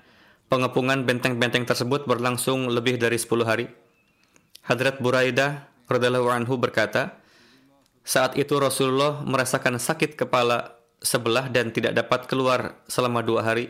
Pengepungan 0.49 1.05
benteng-benteng 1.05 1.69
tersebut 1.69 2.09
berlangsung 2.09 2.69
lebih 2.73 2.97
dari 2.97 3.21
10 3.21 3.45
hari. 3.45 3.69
Hadrat 4.65 4.97
Buraidah 4.97 5.69
radhiyallahu 5.85 6.29
anhu 6.33 6.57
berkata, 6.57 7.21
saat 8.01 8.33
itu 8.37 8.57
Rasulullah 8.57 9.21
merasakan 9.25 9.77
sakit 9.77 10.17
kepala 10.17 10.77
sebelah 11.05 11.47
dan 11.53 11.69
tidak 11.69 11.93
dapat 11.93 12.25
keluar 12.25 12.81
selama 12.89 13.21
dua 13.21 13.45
hari. 13.45 13.69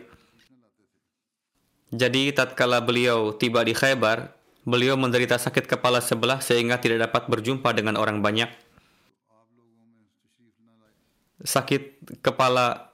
Jadi 1.91 2.31
tatkala 2.31 2.79
beliau 2.79 3.35
tiba 3.35 3.61
di 3.61 3.75
Khaybar, 3.75 4.31
beliau 4.63 4.95
menderita 4.95 5.35
sakit 5.35 5.67
kepala 5.67 5.99
sebelah 5.99 6.39
sehingga 6.39 6.79
tidak 6.79 7.11
dapat 7.11 7.27
berjumpa 7.27 7.69
dengan 7.75 7.99
orang 7.99 8.23
banyak. 8.23 8.49
Sakit 11.45 12.15
kepala 12.25 12.89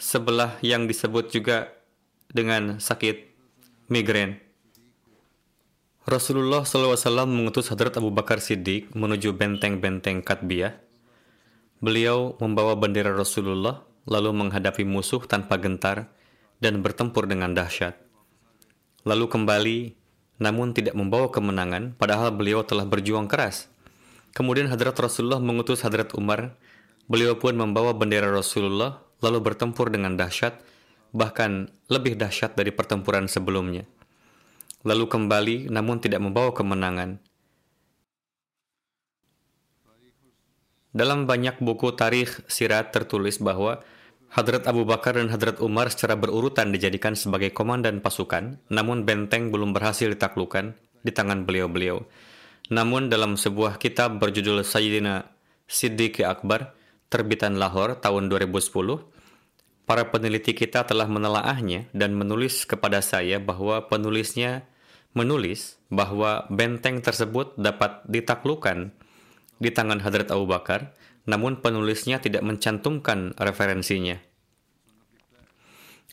sebelah 0.00 0.56
yang 0.64 0.88
disebut 0.88 1.30
juga 1.30 1.70
dengan 2.32 2.82
sakit 2.82 3.28
migrain. 3.92 4.40
Rasulullah 6.08 6.64
SAW 6.64 7.28
mengutus 7.28 7.68
Hadrat 7.68 8.00
Abu 8.00 8.08
Bakar 8.08 8.40
Siddiq 8.40 8.88
menuju 8.96 9.36
benteng-benteng 9.36 10.24
Katbiyah 10.24 10.87
Beliau 11.78 12.34
membawa 12.42 12.74
bendera 12.74 13.14
Rasulullah 13.14 13.86
lalu 14.08 14.34
menghadapi 14.34 14.82
musuh 14.82 15.22
tanpa 15.22 15.60
gentar 15.62 16.10
dan 16.58 16.82
bertempur 16.82 17.30
dengan 17.30 17.54
dahsyat. 17.54 17.94
Lalu 19.06 19.30
kembali, 19.30 19.78
namun 20.42 20.74
tidak 20.74 20.98
membawa 20.98 21.30
kemenangan, 21.30 21.94
padahal 21.94 22.34
beliau 22.34 22.66
telah 22.66 22.82
berjuang 22.82 23.30
keras. 23.30 23.70
Kemudian 24.34 24.66
Hadrat 24.66 24.98
Rasulullah 24.98 25.38
mengutus 25.38 25.86
Hadrat 25.86 26.14
Umar. 26.18 26.58
Beliau 27.08 27.38
pun 27.40 27.56
membawa 27.56 27.94
bendera 27.96 28.28
Rasulullah 28.28 29.00
lalu 29.22 29.38
bertempur 29.40 29.88
dengan 29.88 30.18
dahsyat, 30.18 30.60
bahkan 31.14 31.72
lebih 31.88 32.18
dahsyat 32.18 32.58
dari 32.58 32.74
pertempuran 32.74 33.30
sebelumnya. 33.30 33.88
Lalu 34.86 35.10
kembali, 35.10 35.56
namun 35.72 35.98
tidak 35.98 36.22
membawa 36.22 36.54
kemenangan. 36.54 37.18
Dalam 40.92 41.28
banyak 41.28 41.60
buku 41.60 41.92
tarikh 41.92 42.44
sirat 42.48 42.90
tertulis 42.90 43.36
bahwa 43.38 43.84
Hadrat 44.28 44.68
Abu 44.68 44.84
Bakar 44.84 45.16
dan 45.16 45.32
Hadrat 45.32 45.56
Umar 45.64 45.88
secara 45.88 46.12
berurutan 46.12 46.68
dijadikan 46.68 47.16
sebagai 47.16 47.48
komandan 47.48 48.04
pasukan, 48.04 48.60
namun 48.68 49.08
benteng 49.08 49.48
belum 49.48 49.72
berhasil 49.72 50.12
ditaklukkan 50.12 50.76
di 51.00 51.12
tangan 51.12 51.48
beliau-beliau. 51.48 52.04
Namun 52.68 53.08
dalam 53.08 53.40
sebuah 53.40 53.80
kitab 53.80 54.20
berjudul 54.20 54.60
Sayyidina 54.60 55.24
Siddiq 55.64 56.20
Akbar, 56.28 56.76
terbitan 57.08 57.56
Lahore 57.56 57.96
tahun 57.96 58.28
2010, 58.28 59.00
para 59.88 60.12
peneliti 60.12 60.52
kita 60.52 60.84
telah 60.84 61.08
menelaahnya 61.08 61.88
dan 61.96 62.12
menulis 62.12 62.68
kepada 62.68 63.00
saya 63.00 63.40
bahwa 63.40 63.88
penulisnya 63.88 64.68
menulis 65.16 65.80
bahwa 65.88 66.44
benteng 66.52 67.00
tersebut 67.00 67.56
dapat 67.56 68.04
ditaklukkan 68.04 68.92
di 69.58 69.70
tangan 69.74 70.02
Hadrat 70.02 70.30
Abu 70.30 70.46
Bakar, 70.46 70.94
namun 71.28 71.60
penulisnya 71.60 72.18
tidak 72.22 72.40
mencantumkan 72.42 73.36
referensinya. 73.36 74.16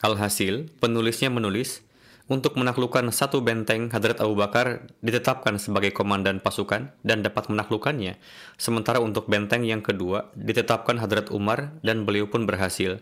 Alhasil, 0.03 0.69
penulisnya 0.83 1.31
menulis, 1.31 1.85
Untuk 2.25 2.57
menaklukkan 2.57 3.05
satu 3.13 3.45
benteng, 3.45 3.93
Hadrat 3.93 4.17
Abu 4.17 4.33
Bakar 4.33 4.89
ditetapkan 5.05 5.61
sebagai 5.61 5.93
komandan 5.93 6.41
pasukan 6.41 6.89
dan 7.05 7.21
dapat 7.21 7.53
menaklukkannya. 7.53 8.17
Sementara 8.57 8.97
untuk 8.97 9.29
benteng 9.29 9.61
yang 9.61 9.85
kedua, 9.85 10.33
ditetapkan 10.33 10.97
Hadrat 10.97 11.29
Umar 11.29 11.77
dan 11.85 12.01
beliau 12.01 12.25
pun 12.25 12.49
berhasil. 12.49 12.97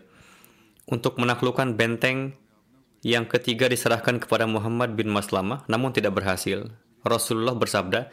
Untuk 0.84 1.16
menaklukkan 1.16 1.72
benteng 1.72 2.36
yang 3.00 3.24
ketiga 3.24 3.64
diserahkan 3.72 4.20
kepada 4.20 4.44
Muhammad 4.44 4.92
bin 4.92 5.08
Maslamah, 5.08 5.64
namun 5.72 5.96
tidak 5.96 6.20
berhasil. 6.20 6.68
Rasulullah 7.00 7.56
bersabda, 7.56 8.12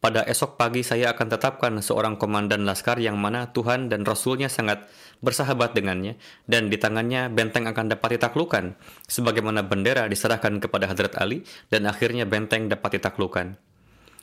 pada 0.00 0.24
esok 0.24 0.56
pagi 0.56 0.80
saya 0.80 1.12
akan 1.12 1.28
tetapkan 1.28 1.72
seorang 1.84 2.16
komandan 2.16 2.64
laskar 2.64 2.96
yang 2.96 3.20
mana 3.20 3.52
Tuhan 3.52 3.92
dan 3.92 4.08
Rasulnya 4.08 4.48
sangat 4.48 4.88
bersahabat 5.20 5.76
dengannya 5.76 6.16
dan 6.48 6.72
di 6.72 6.80
tangannya 6.80 7.28
benteng 7.28 7.68
akan 7.68 7.92
dapat 7.92 8.16
ditaklukkan 8.16 8.80
sebagaimana 9.04 9.60
bendera 9.60 10.08
diserahkan 10.08 10.56
kepada 10.56 10.88
Hadrat 10.88 11.20
Ali 11.20 11.44
dan 11.68 11.84
akhirnya 11.84 12.24
benteng 12.24 12.72
dapat 12.72 12.96
ditaklukkan. 12.96 13.60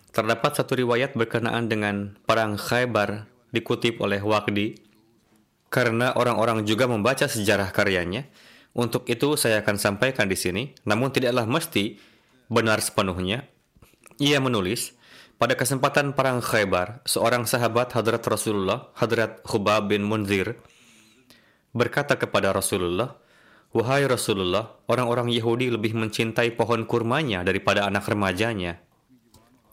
Terdapat 0.10 0.52
satu 0.58 0.74
riwayat 0.74 1.14
berkenaan 1.14 1.70
dengan 1.70 2.18
perang 2.26 2.58
Khaybar 2.58 3.30
dikutip 3.54 4.02
oleh 4.02 4.18
Waqdi 4.18 4.82
karena 5.70 6.18
orang-orang 6.18 6.66
juga 6.66 6.90
membaca 6.90 7.30
sejarah 7.30 7.70
karyanya. 7.70 8.26
Untuk 8.74 9.06
itu 9.10 9.38
saya 9.38 9.62
akan 9.62 9.78
sampaikan 9.78 10.26
di 10.26 10.38
sini, 10.38 10.74
namun 10.86 11.14
tidaklah 11.14 11.46
mesti 11.46 11.98
benar 12.50 12.82
sepenuhnya. 12.82 13.46
Ia 14.18 14.42
menulis, 14.42 14.97
pada 15.38 15.54
kesempatan 15.54 16.18
perang 16.18 16.42
Khaybar, 16.42 17.06
seorang 17.06 17.46
sahabat 17.46 17.94
Hadrat 17.94 18.26
Rasulullah, 18.26 18.90
Hadrat 18.98 19.46
Khubab 19.46 19.94
bin 19.94 20.02
Munzir, 20.02 20.58
berkata 21.78 22.18
kepada 22.18 22.50
Rasulullah, 22.50 23.22
Wahai 23.70 24.10
Rasulullah, 24.10 24.82
orang-orang 24.90 25.30
Yahudi 25.30 25.70
lebih 25.70 25.94
mencintai 25.94 26.58
pohon 26.58 26.90
kurmanya 26.90 27.46
daripada 27.46 27.86
anak 27.86 28.10
remajanya. 28.10 28.82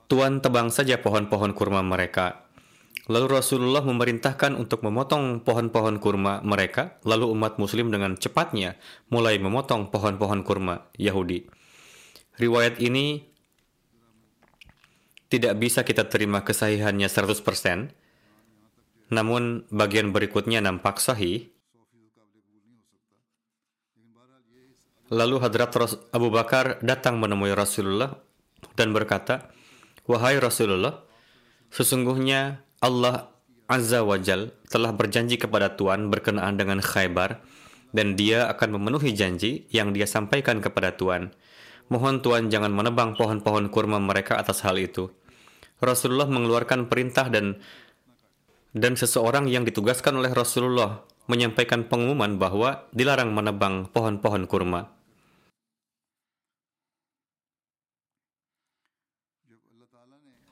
Tuan 0.04 0.44
tebang 0.44 0.68
saja 0.68 1.00
pohon-pohon 1.00 1.56
kurma 1.56 1.80
mereka. 1.80 2.44
Lalu 3.08 3.40
Rasulullah 3.40 3.80
memerintahkan 3.80 4.56
untuk 4.60 4.84
memotong 4.84 5.40
pohon-pohon 5.40 5.96
kurma 5.96 6.44
mereka, 6.44 7.00
lalu 7.08 7.32
umat 7.32 7.56
muslim 7.56 7.88
dengan 7.88 8.16
cepatnya 8.20 8.76
mulai 9.08 9.40
memotong 9.40 9.88
pohon-pohon 9.88 10.44
kurma 10.44 10.92
Yahudi. 11.00 11.48
Riwayat 12.36 12.84
ini 12.84 13.33
tidak 15.34 15.58
bisa 15.58 15.82
kita 15.82 16.06
terima 16.06 16.46
kesahihannya 16.46 17.10
100%, 17.10 17.90
namun 19.10 19.66
bagian 19.66 20.14
berikutnya 20.14 20.62
nampak 20.62 21.02
sahih. 21.02 21.50
Lalu 25.10 25.42
Hadrat 25.42 25.74
Abu 26.14 26.30
Bakar 26.30 26.78
datang 26.86 27.18
menemui 27.18 27.50
Rasulullah 27.50 28.14
dan 28.78 28.94
berkata, 28.94 29.50
Wahai 30.06 30.38
Rasulullah, 30.38 31.02
sesungguhnya 31.74 32.62
Allah 32.78 33.34
Azza 33.66 34.06
wa 34.06 34.16
Jal 34.22 34.54
telah 34.70 34.94
berjanji 34.94 35.34
kepada 35.34 35.74
Tuhan 35.74 36.14
berkenaan 36.14 36.54
dengan 36.54 36.78
Khaybar 36.78 37.42
dan 37.90 38.14
dia 38.14 38.46
akan 38.54 38.78
memenuhi 38.78 39.10
janji 39.18 39.66
yang 39.74 39.90
dia 39.90 40.06
sampaikan 40.06 40.62
kepada 40.62 40.94
Tuhan. 40.94 41.34
Mohon 41.90 42.22
Tuhan 42.22 42.44
jangan 42.48 42.72
menebang 42.72 43.18
pohon-pohon 43.18 43.68
kurma 43.68 44.00
mereka 44.00 44.40
atas 44.40 44.62
hal 44.64 44.78
itu. 44.80 45.12
Rasulullah 45.84 46.28
mengeluarkan 46.28 46.88
perintah 46.88 47.28
dan 47.28 47.60
dan 48.74 48.98
seseorang 48.98 49.46
yang 49.46 49.62
ditugaskan 49.62 50.18
oleh 50.18 50.34
Rasulullah 50.34 51.06
menyampaikan 51.30 51.86
pengumuman 51.86 52.36
bahwa 52.36 52.84
dilarang 52.90 53.30
menebang 53.32 53.88
pohon-pohon 53.88 54.44
kurma. 54.50 54.90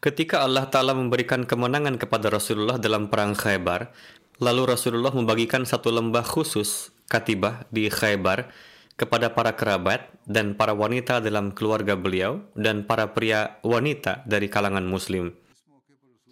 Ketika 0.02 0.42
Allah 0.42 0.66
Ta'ala 0.66 0.98
memberikan 0.98 1.46
kemenangan 1.46 1.94
kepada 1.94 2.26
Rasulullah 2.26 2.74
dalam 2.74 3.06
perang 3.06 3.38
Khaybar, 3.38 3.94
lalu 4.42 4.74
Rasulullah 4.74 5.14
membagikan 5.14 5.62
satu 5.62 5.94
lembah 5.94 6.26
khusus, 6.26 6.90
katibah, 7.06 7.62
di 7.70 7.86
Khaybar, 7.86 8.50
kepada 8.96 9.32
para 9.32 9.56
kerabat 9.56 10.12
dan 10.28 10.54
para 10.54 10.76
wanita 10.76 11.18
dalam 11.18 11.50
keluarga 11.50 11.96
beliau 11.96 12.44
dan 12.54 12.84
para 12.84 13.10
pria 13.10 13.56
wanita 13.64 14.22
dari 14.28 14.46
kalangan 14.46 14.84
muslim. 14.84 15.32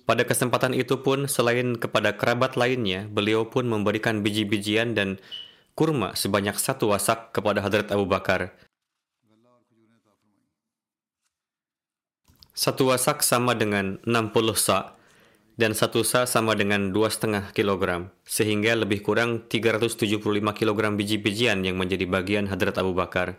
Pada 0.05 0.27
kesempatan 0.27 0.75
itu 0.75 0.99
pun 1.07 1.31
selain 1.31 1.79
kepada 1.79 2.19
kerabat 2.19 2.59
lainnya, 2.59 3.07
beliau 3.07 3.47
pun 3.47 3.71
memberikan 3.71 4.27
biji-bijian 4.27 4.99
dan 4.99 5.23
kurma 5.79 6.19
sebanyak 6.19 6.59
satu 6.59 6.91
wasak 6.91 7.31
kepada 7.31 7.63
Hadrat 7.63 7.95
Abu 7.95 8.11
Bakar. 8.11 8.51
Satu 12.51 12.91
wasak 12.91 13.23
sama 13.23 13.55
dengan 13.55 14.03
60 14.05 14.59
sa' 14.59 15.00
dan 15.61 15.77
satu 15.77 16.01
sa 16.01 16.25
sama 16.25 16.57
dengan 16.57 16.89
2,5 16.89 17.53
kg, 17.53 18.09
sehingga 18.25 18.73
lebih 18.81 19.05
kurang 19.05 19.45
375 19.45 20.17
kg 20.57 20.81
biji-bijian 20.97 21.61
yang 21.61 21.77
menjadi 21.77 22.09
bagian 22.09 22.49
Hadrat 22.49 22.81
Abu 22.81 22.97
Bakar. 22.97 23.37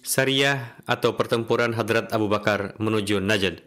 Sariyah 0.00 0.80
atau 0.88 1.12
pertempuran 1.12 1.76
Hadrat 1.76 2.08
Abu 2.16 2.32
Bakar 2.32 2.72
menuju 2.80 3.20
Najd. 3.20 3.60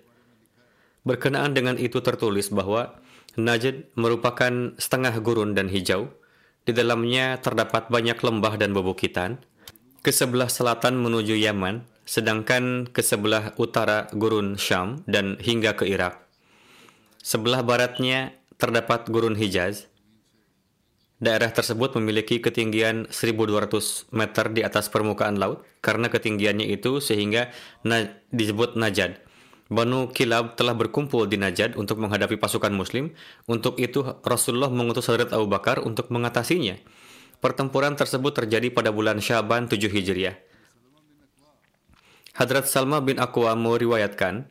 Berkenaan 1.06 1.54
dengan 1.54 1.78
itu 1.78 2.02
tertulis 2.02 2.50
bahwa 2.50 2.98
Najd 3.38 3.94
merupakan 3.94 4.74
setengah 4.80 5.20
gurun 5.22 5.54
dan 5.54 5.70
hijau. 5.70 6.10
Di 6.64 6.72
dalamnya 6.72 7.38
terdapat 7.44 7.92
banyak 7.92 8.18
lembah 8.24 8.56
dan 8.56 8.72
bebukitan. 8.72 9.44
Ke 10.00 10.16
sebelah 10.16 10.48
selatan 10.48 10.96
menuju 10.96 11.36
Yaman, 11.36 11.84
sedangkan 12.08 12.88
ke 12.88 13.04
sebelah 13.04 13.52
utara 13.60 14.08
gurun 14.16 14.56
Syam 14.56 15.04
dan 15.12 15.36
hingga 15.44 15.76
ke 15.76 15.92
Irak. 15.92 16.29
Sebelah 17.30 17.62
baratnya 17.62 18.34
terdapat 18.58 19.06
Gurun 19.06 19.38
Hijaz. 19.38 19.86
Daerah 21.22 21.54
tersebut 21.54 21.94
memiliki 22.02 22.42
ketinggian 22.42 23.06
1200 23.14 24.10
meter 24.10 24.50
di 24.50 24.66
atas 24.66 24.90
permukaan 24.90 25.38
laut. 25.38 25.62
Karena 25.86 26.10
ketinggiannya 26.10 26.66
itu 26.74 26.98
sehingga 26.98 27.54
na 27.86 28.10
disebut 28.34 28.74
Najad. 28.82 29.22
Banu 29.70 30.10
Kilab 30.10 30.58
telah 30.58 30.74
berkumpul 30.74 31.30
di 31.30 31.38
Najad 31.38 31.78
untuk 31.78 32.02
menghadapi 32.02 32.42
pasukan 32.42 32.74
muslim. 32.74 33.14
Untuk 33.46 33.78
itu 33.78 34.02
Rasulullah 34.26 34.74
mengutus 34.74 35.06
Hadrat 35.06 35.30
Abu 35.30 35.46
Bakar 35.46 35.86
untuk 35.86 36.10
mengatasinya. 36.10 36.82
Pertempuran 37.46 37.94
tersebut 37.94 38.42
terjadi 38.42 38.74
pada 38.74 38.90
bulan 38.90 39.22
Syaban 39.22 39.70
7 39.70 39.78
Hijriah. 39.86 40.34
Hadrat 42.34 42.66
Salma 42.66 43.06
bin 43.06 43.22
Aqwa 43.22 43.54
meriwayatkan, 43.54 44.50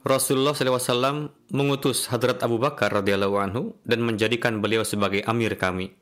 Rasulullah 0.00 0.56
SAW 0.56 1.28
mengutus 1.52 2.08
Hadrat 2.08 2.40
Abu 2.40 2.56
Bakar 2.56 2.88
radhiyallahu 2.88 3.36
anhu 3.36 3.62
dan 3.84 4.00
menjadikan 4.00 4.64
beliau 4.64 4.80
sebagai 4.80 5.20
amir 5.28 5.60
kami. 5.60 5.92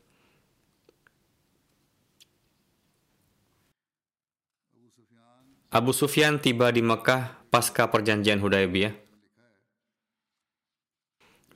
Abu 5.69 5.93
Sufyan 5.93 6.41
tiba 6.41 6.73
di 6.73 6.81
Mekah 6.81 7.45
pasca 7.51 7.91
perjanjian 7.93 8.41
Hudaybiyah. 8.41 8.95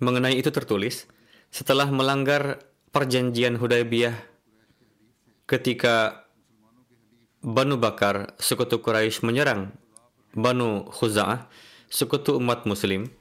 Mengenai 0.03 0.35
itu 0.37 0.51
tertulis, 0.51 1.07
setelah 1.49 1.89
melanggar 1.89 2.61
perjanjian 2.91 3.57
Hudaybiyah 3.57 4.19
ketika 5.47 6.27
Banu 7.41 7.79
Bakar, 7.79 8.35
sekutu 8.37 8.83
Quraisy 8.83 9.25
menyerang 9.25 9.73
Banu 10.37 10.91
Khuza'ah, 10.93 11.49
sekutu 11.93 12.41
umat 12.41 12.65
muslim, 12.65 13.13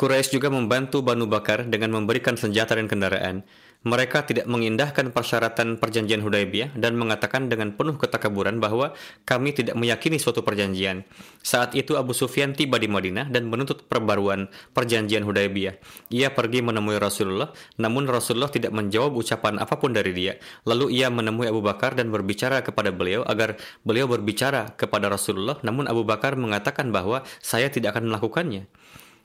Quraisy 0.00 0.34
juga 0.34 0.48
membantu 0.48 1.04
Banu 1.04 1.28
Bakar 1.28 1.68
dengan 1.68 1.92
memberikan 1.94 2.34
senjata 2.34 2.74
dan 2.74 2.88
kendaraan. 2.88 3.44
Mereka 3.82 4.30
tidak 4.30 4.46
mengindahkan 4.46 5.10
persyaratan 5.10 5.74
perjanjian 5.74 6.22
Hudaybiyah 6.22 6.78
dan 6.78 6.94
mengatakan 6.94 7.50
dengan 7.50 7.74
penuh 7.74 7.98
ketakaburan 7.98 8.62
bahwa 8.62 8.94
kami 9.26 9.50
tidak 9.50 9.74
meyakini 9.74 10.22
suatu 10.22 10.46
perjanjian. 10.46 11.02
Saat 11.42 11.74
itu 11.74 11.98
Abu 11.98 12.14
Sufyan 12.14 12.54
tiba 12.54 12.78
di 12.78 12.86
Madinah 12.86 13.26
dan 13.26 13.50
menuntut 13.50 13.90
perbaruan 13.90 14.46
perjanjian 14.70 15.26
Hudaybiyah. 15.26 15.82
Ia 16.14 16.30
pergi 16.30 16.62
menemui 16.62 16.94
Rasulullah, 17.02 17.50
namun 17.74 18.06
Rasulullah 18.06 18.54
tidak 18.54 18.70
menjawab 18.70 19.18
ucapan 19.18 19.58
apa 19.58 19.74
pun 19.74 19.90
dari 19.90 20.14
dia. 20.14 20.38
Lalu 20.62 21.02
ia 21.02 21.10
menemui 21.10 21.50
Abu 21.50 21.58
Bakar 21.58 21.98
dan 21.98 22.14
berbicara 22.14 22.62
kepada 22.62 22.94
beliau 22.94 23.26
agar 23.26 23.58
beliau 23.82 24.06
berbicara 24.06 24.78
kepada 24.78 25.10
Rasulullah, 25.10 25.58
namun 25.66 25.90
Abu 25.90 26.06
Bakar 26.06 26.38
mengatakan 26.38 26.94
bahwa 26.94 27.26
saya 27.42 27.66
tidak 27.66 27.98
akan 27.98 28.14
melakukannya. 28.14 28.70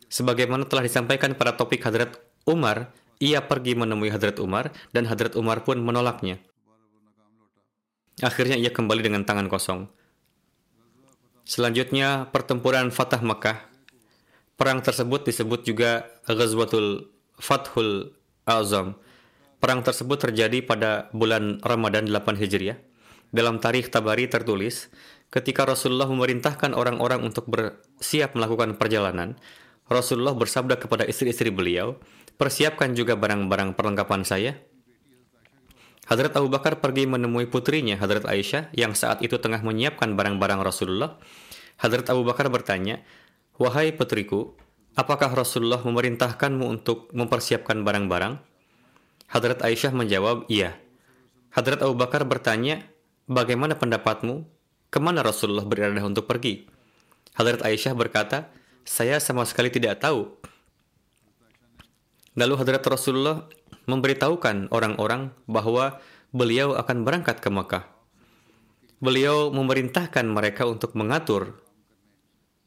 Sebagaimana 0.10 0.66
telah 0.66 0.82
disampaikan 0.82 1.38
pada 1.38 1.53
topik 1.53 1.86
Hadrat 1.86 2.18
Umar 2.47 2.89
ia 3.18 3.41
pergi 3.45 3.74
menemui 3.74 4.13
Hadrat 4.13 4.38
Umar 4.38 4.74
dan 4.93 5.09
Hadrat 5.09 5.34
Umar 5.34 5.65
pun 5.65 5.82
menolaknya. 5.82 6.38
Akhirnya 8.22 8.57
ia 8.57 8.74
kembali 8.74 9.05
dengan 9.05 9.22
tangan 9.26 9.45
kosong. 9.45 9.86
Selanjutnya 11.45 12.28
pertempuran 12.34 12.89
Fatah 12.89 13.22
Mekah. 13.22 13.70
Perang 14.57 14.82
tersebut 14.82 15.30
disebut 15.30 15.63
juga 15.63 16.09
Ghazwatul 16.26 17.13
Fathul 17.38 18.18
Azam. 18.43 18.97
Perang 19.61 19.86
tersebut 19.86 20.18
terjadi 20.18 20.65
pada 20.65 21.09
bulan 21.13 21.61
Ramadan 21.61 22.09
8 22.09 22.41
Hijriah. 22.41 22.78
Dalam 23.30 23.61
tarikh 23.61 23.93
Tabari 23.93 24.26
tertulis, 24.26 24.89
ketika 25.30 25.65
Rasulullah 25.65 26.09
memerintahkan 26.09 26.74
orang-orang 26.74 27.22
untuk 27.22 27.45
bersiap 27.49 28.34
melakukan 28.34 28.76
perjalanan, 28.76 29.38
Rasulullah 29.88 30.36
bersabda 30.36 30.76
kepada 30.80 31.07
istri-istri 31.07 31.47
beliau, 31.47 31.95
persiapkan 32.38 32.94
juga 32.94 33.18
barang-barang 33.18 33.74
perlengkapan 33.74 34.22
saya. 34.24 34.58
Hadrat 36.08 36.40
Abu 36.40 36.48
Bakar 36.48 36.80
pergi 36.80 37.04
menemui 37.04 37.52
putrinya, 37.52 38.00
Hadrat 38.00 38.24
Aisyah, 38.24 38.72
yang 38.72 38.96
saat 38.96 39.20
itu 39.20 39.36
tengah 39.44 39.60
menyiapkan 39.60 40.16
barang-barang 40.16 40.64
Rasulullah. 40.64 41.20
Hadrat 41.76 42.08
Abu 42.08 42.24
Bakar 42.24 42.48
bertanya, 42.48 43.04
Wahai 43.60 43.92
putriku, 43.92 44.56
apakah 44.96 45.34
Rasulullah 45.34 45.84
memerintahkanmu 45.84 46.64
untuk 46.64 47.12
mempersiapkan 47.12 47.84
barang-barang? 47.84 48.40
Hadrat 49.28 49.60
Aisyah 49.66 49.92
menjawab, 49.92 50.48
iya. 50.48 50.80
Hadrat 51.52 51.84
Abu 51.84 52.00
Bakar 52.00 52.24
bertanya, 52.24 52.88
bagaimana 53.28 53.76
pendapatmu? 53.76 54.48
Ke 54.88 55.04
mana 55.04 55.20
Rasulullah 55.20 55.68
beriradah 55.68 56.08
untuk 56.08 56.24
pergi? 56.24 56.72
Hadrat 57.36 57.68
Aisyah 57.68 57.92
berkata, 57.92 58.48
saya 58.88 59.20
sama 59.20 59.44
sekali 59.44 59.68
tidak 59.68 60.00
tahu. 60.00 60.40
Lalu 62.38 62.54
Hadrat 62.62 62.86
Rasulullah 62.86 63.50
memberitahukan 63.90 64.70
orang-orang 64.70 65.34
bahwa 65.50 65.98
beliau 66.30 66.78
akan 66.78 67.02
berangkat 67.02 67.42
ke 67.42 67.50
Mekah. 67.50 67.90
Beliau 69.02 69.50
memerintahkan 69.50 70.26
mereka 70.30 70.70
untuk 70.70 70.94
mengatur 70.94 71.58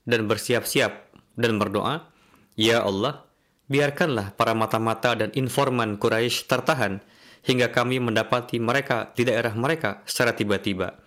dan 0.02 0.26
bersiap-siap 0.26 1.14
dan 1.38 1.62
berdoa, 1.62 2.10
Ya 2.58 2.82
Allah, 2.82 3.22
biarkanlah 3.70 4.34
para 4.34 4.58
mata-mata 4.58 5.14
dan 5.14 5.30
informan 5.38 6.02
Quraisy 6.02 6.50
tertahan 6.50 6.98
hingga 7.46 7.70
kami 7.70 8.02
mendapati 8.02 8.58
mereka 8.58 9.14
di 9.14 9.22
daerah 9.22 9.54
mereka 9.54 10.02
secara 10.02 10.34
tiba-tiba. 10.34 10.98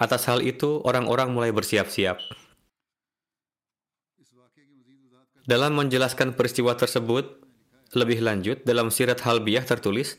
Atas 0.00 0.24
hal 0.24 0.40
itu, 0.40 0.80
orang-orang 0.88 1.28
mulai 1.36 1.52
bersiap-siap. 1.52 2.16
Dalam 5.44 5.76
menjelaskan 5.76 6.32
peristiwa 6.32 6.72
tersebut, 6.72 7.39
lebih 7.94 8.22
lanjut 8.22 8.62
dalam 8.62 8.92
sirat 8.92 9.22
Halbiyah 9.22 9.66
tertulis, 9.66 10.18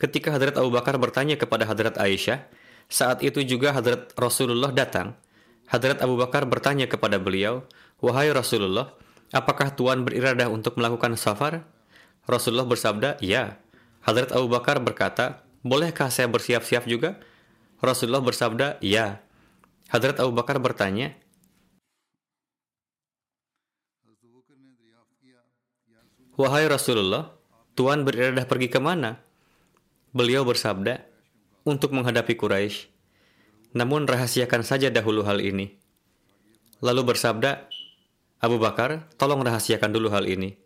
ketika 0.00 0.32
Hadrat 0.32 0.56
Abu 0.56 0.72
Bakar 0.72 0.96
bertanya 0.96 1.36
kepada 1.36 1.68
Hadrat 1.68 2.00
Aisyah, 2.00 2.48
saat 2.88 3.20
itu 3.20 3.44
juga 3.44 3.76
Hadrat 3.76 4.12
Rasulullah 4.16 4.72
datang. 4.72 5.16
Hadrat 5.68 6.00
Abu 6.00 6.16
Bakar 6.20 6.44
bertanya 6.48 6.88
kepada 6.88 7.16
beliau, 7.20 7.64
Wahai 8.02 8.34
Rasulullah, 8.34 8.92
apakah 9.30 9.72
Tuhan 9.72 10.02
beriradah 10.02 10.50
untuk 10.50 10.74
melakukan 10.74 11.14
safar? 11.14 11.64
Rasulullah 12.26 12.66
bersabda, 12.66 13.22
ya. 13.22 13.62
Hadrat 14.02 14.34
Abu 14.34 14.50
Bakar 14.50 14.82
berkata, 14.82 15.46
bolehkah 15.62 16.10
saya 16.10 16.26
bersiap-siap 16.26 16.84
juga? 16.90 17.22
Rasulullah 17.78 18.22
bersabda, 18.22 18.78
"Ya." 18.82 19.22
Hadrat 19.90 20.18
Abu 20.22 20.34
Bakar 20.34 20.58
bertanya, 20.62 21.14
Wahai 26.32 26.64
Rasulullah, 26.64 27.28
Tuhan 27.76 28.08
beriradah 28.08 28.48
pergi 28.48 28.72
ke 28.72 28.80
mana? 28.80 29.20
Beliau 30.16 30.48
bersabda, 30.48 31.04
untuk 31.68 31.92
menghadapi 31.92 32.40
Quraisy. 32.40 32.88
Namun 33.76 34.08
rahasiakan 34.08 34.64
saja 34.64 34.88
dahulu 34.88 35.28
hal 35.28 35.44
ini. 35.44 35.76
Lalu 36.80 37.12
bersabda, 37.12 37.68
Abu 38.40 38.56
Bakar, 38.56 39.12
tolong 39.20 39.44
rahasiakan 39.44 39.92
dulu 39.92 40.08
hal 40.08 40.24
ini. 40.24 40.56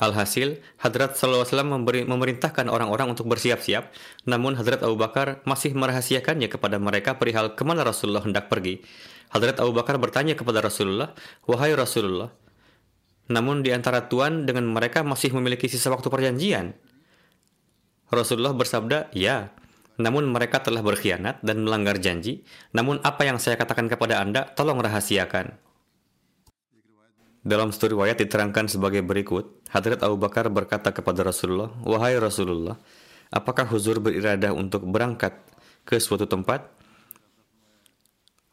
Alhasil, 0.00 0.64
Hadrat 0.80 1.12
SAW 1.16 1.44
memberi, 1.64 2.08
memerintahkan 2.08 2.64
orang-orang 2.68 3.12
untuk 3.12 3.28
bersiap-siap, 3.28 3.92
namun 4.24 4.56
Hadrat 4.56 4.80
Abu 4.80 4.96
Bakar 4.96 5.44
masih 5.44 5.76
merahasiakannya 5.76 6.48
kepada 6.48 6.80
mereka 6.80 7.20
perihal 7.20 7.52
ke 7.52 7.62
mana 7.68 7.84
Rasulullah 7.84 8.24
hendak 8.24 8.48
pergi. 8.48 8.80
Hadrat 9.28 9.60
Abu 9.60 9.76
Bakar 9.76 10.00
bertanya 10.00 10.36
kepada 10.36 10.64
Rasulullah, 10.64 11.12
Wahai 11.44 11.72
Rasulullah, 11.72 12.32
namun 13.26 13.66
di 13.66 13.74
antara 13.74 14.06
Tuhan 14.06 14.46
dengan 14.46 14.70
mereka 14.70 15.02
masih 15.02 15.34
memiliki 15.34 15.66
sisa 15.66 15.90
waktu 15.90 16.06
perjanjian. 16.06 16.74
Rasulullah 18.06 18.54
bersabda, 18.54 19.10
Ya, 19.10 19.50
namun 19.98 20.28
mereka 20.30 20.62
telah 20.62 20.84
berkhianat 20.84 21.42
dan 21.42 21.66
melanggar 21.66 21.98
janji, 21.98 22.46
namun 22.70 23.02
apa 23.02 23.26
yang 23.26 23.42
saya 23.42 23.58
katakan 23.58 23.90
kepada 23.90 24.22
Anda, 24.22 24.46
tolong 24.46 24.78
rahasiakan. 24.78 25.56
Dalam 27.46 27.70
studi 27.70 27.94
riwayat 27.94 28.18
diterangkan 28.18 28.66
sebagai 28.66 29.06
berikut, 29.06 29.62
Hadrat 29.70 30.02
Abu 30.02 30.18
Bakar 30.18 30.50
berkata 30.50 30.90
kepada 30.90 31.22
Rasulullah, 31.22 31.70
Wahai 31.86 32.18
Rasulullah, 32.18 32.74
apakah 33.30 33.66
huzur 33.70 34.02
beriradah 34.02 34.50
untuk 34.50 34.82
berangkat 34.82 35.34
ke 35.86 35.98
suatu 36.02 36.26
tempat? 36.26 36.66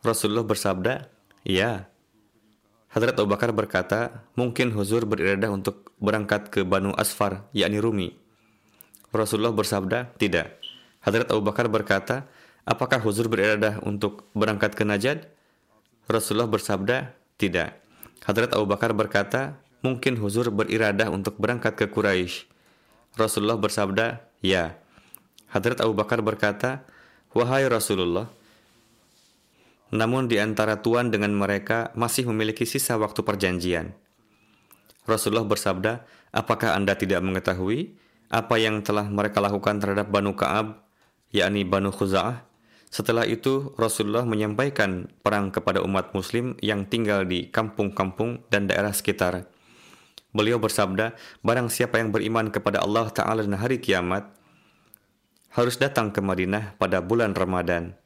Rasulullah 0.06 0.46
bersabda, 0.46 1.10
Ya. 1.42 1.93
Hadrat 2.94 3.18
Abu 3.18 3.34
Bakar 3.34 3.50
berkata, 3.50 4.22
mungkin 4.38 4.70
huzur 4.70 5.10
beriradah 5.10 5.50
untuk 5.50 5.90
berangkat 5.98 6.54
ke 6.54 6.62
Banu 6.62 6.94
Asfar, 6.94 7.50
yakni 7.50 7.82
Rumi. 7.82 8.14
Rasulullah 9.10 9.50
bersabda, 9.50 10.14
tidak. 10.22 10.62
Hadrat 11.02 11.34
Abu 11.34 11.42
Bakar 11.42 11.74
berkata, 11.74 12.30
apakah 12.70 13.02
huzur 13.02 13.34
beriradah 13.34 13.82
untuk 13.82 14.30
berangkat 14.38 14.78
ke 14.78 14.86
Najad? 14.86 15.26
Rasulullah 16.06 16.46
bersabda, 16.46 17.18
tidak. 17.42 17.82
Hadrat 18.24 18.56
Abu 18.56 18.70
Bakar 18.70 18.96
berkata, 18.96 19.60
mungkin 19.84 20.16
Huzur 20.16 20.48
beriradah 20.48 21.12
untuk 21.12 21.36
berangkat 21.36 21.76
ke 21.76 21.86
Quraisy. 21.92 22.48
Rasulullah 23.20 23.60
bersabda, 23.60 24.24
ya. 24.40 24.80
Hadrat 25.52 25.84
Abu 25.84 25.92
Bakar 25.92 26.24
berkata, 26.24 26.88
wahai 27.36 27.68
Rasulullah, 27.68 28.32
namun 29.94 30.26
di 30.26 30.42
antara 30.42 30.82
Tuhan 30.82 31.14
dengan 31.14 31.30
mereka 31.38 31.94
masih 31.94 32.26
memiliki 32.26 32.66
sisa 32.66 32.98
waktu 32.98 33.22
perjanjian. 33.22 33.94
Rasulullah 35.06 35.46
bersabda, 35.46 36.02
apakah 36.34 36.74
Anda 36.74 36.98
tidak 36.98 37.22
mengetahui 37.22 37.94
apa 38.34 38.58
yang 38.58 38.82
telah 38.82 39.06
mereka 39.06 39.38
lakukan 39.38 39.78
terhadap 39.78 40.10
Banu 40.10 40.34
Ka'ab, 40.34 40.82
yakni 41.30 41.62
Banu 41.62 41.94
Khuza'ah? 41.94 42.42
Setelah 42.90 43.26
itu, 43.30 43.74
Rasulullah 43.78 44.26
menyampaikan 44.26 45.10
perang 45.22 45.54
kepada 45.54 45.82
umat 45.86 46.14
muslim 46.18 46.58
yang 46.62 46.90
tinggal 46.90 47.26
di 47.26 47.50
kampung-kampung 47.50 48.46
dan 48.50 48.66
daerah 48.70 48.94
sekitar. 48.94 49.46
Beliau 50.34 50.58
bersabda, 50.58 51.14
barang 51.46 51.70
siapa 51.70 52.02
yang 52.02 52.10
beriman 52.10 52.50
kepada 52.50 52.82
Allah 52.82 53.10
Ta'ala 53.14 53.46
dan 53.46 53.58
hari 53.58 53.78
kiamat, 53.78 54.26
harus 55.54 55.78
datang 55.78 56.10
ke 56.10 56.22
Madinah 56.22 56.78
pada 56.82 57.02
bulan 57.02 57.38
Ramadan. 57.38 58.03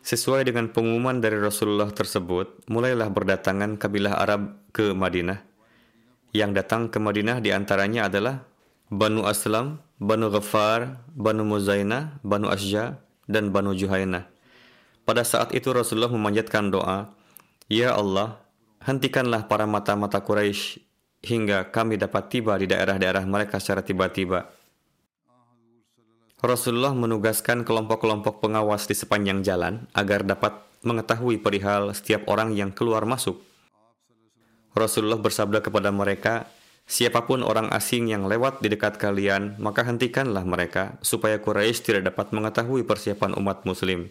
Sesuai 0.00 0.48
dengan 0.48 0.72
pengumuman 0.72 1.20
dari 1.20 1.36
Rasulullah 1.36 1.92
tersebut, 1.92 2.64
mulailah 2.72 3.12
berdatangan 3.12 3.76
kabilah 3.76 4.16
Arab 4.16 4.56
ke 4.72 4.96
Madinah. 4.96 5.44
Yang 6.32 6.50
datang 6.56 6.88
ke 6.88 6.96
Madinah 6.96 7.44
di 7.44 7.52
antaranya 7.52 8.08
adalah 8.08 8.48
Banu 8.88 9.28
Aslam, 9.28 9.84
Banu 10.00 10.32
Ghaffar, 10.32 11.04
Banu 11.12 11.44
Muzaina, 11.44 12.16
Banu 12.24 12.48
Asja, 12.48 12.96
dan 13.28 13.52
Banu 13.52 13.76
Juhainah. 13.76 14.24
Pada 15.04 15.20
saat 15.20 15.52
itu 15.52 15.68
Rasulullah 15.68 16.10
memanjatkan 16.10 16.72
doa, 16.72 17.12
Ya 17.68 17.92
Allah, 17.92 18.40
hentikanlah 18.80 19.46
para 19.46 19.68
mata-mata 19.68 20.18
Quraisy 20.24 20.80
hingga 21.20 21.68
kami 21.68 22.00
dapat 22.00 22.32
tiba 22.32 22.56
di 22.56 22.64
daerah-daerah 22.64 23.22
mereka 23.28 23.60
secara 23.60 23.84
tiba-tiba. 23.84 24.48
Rasulullah 26.40 26.96
menugaskan 26.96 27.68
kelompok-kelompok 27.68 28.40
pengawas 28.40 28.88
di 28.88 28.96
sepanjang 28.96 29.44
jalan 29.44 29.84
agar 29.92 30.24
dapat 30.24 30.56
mengetahui 30.80 31.36
perihal 31.36 31.92
setiap 31.92 32.24
orang 32.32 32.56
yang 32.56 32.72
keluar 32.72 33.04
masuk. 33.04 33.44
Rasulullah 34.72 35.20
bersabda 35.20 35.60
kepada 35.60 35.92
mereka, 35.92 36.48
Siapa 36.90 37.22
pun 37.22 37.46
orang 37.46 37.70
asing 37.70 38.10
yang 38.10 38.26
lewat 38.26 38.66
di 38.66 38.66
dekat 38.66 38.98
kalian, 38.98 39.54
maka 39.62 39.86
hentikanlah 39.86 40.42
mereka, 40.42 40.98
supaya 41.06 41.38
Quraisy 41.38 41.86
tidak 41.86 42.10
dapat 42.10 42.34
mengetahui 42.34 42.82
persiapan 42.82 43.38
umat 43.38 43.62
muslim. 43.62 44.10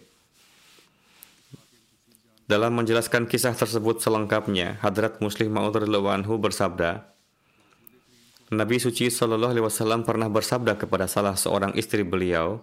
Dalam 2.48 2.72
menjelaskan 2.72 3.28
kisah 3.28 3.52
tersebut 3.52 4.00
selengkapnya, 4.00 4.80
Hadrat 4.80 5.20
Muslim 5.20 5.52
Ma'ud 5.52 5.76
anhu 5.76 6.40
bersabda, 6.40 7.04
Nabi 8.50 8.82
suci 8.82 9.06
Shallallahu 9.06 9.54
Alaihi 9.54 9.66
Wasallam 9.66 10.02
pernah 10.02 10.26
bersabda 10.26 10.74
kepada 10.74 11.06
salah 11.06 11.38
seorang 11.38 11.70
istri 11.78 12.02
beliau, 12.02 12.58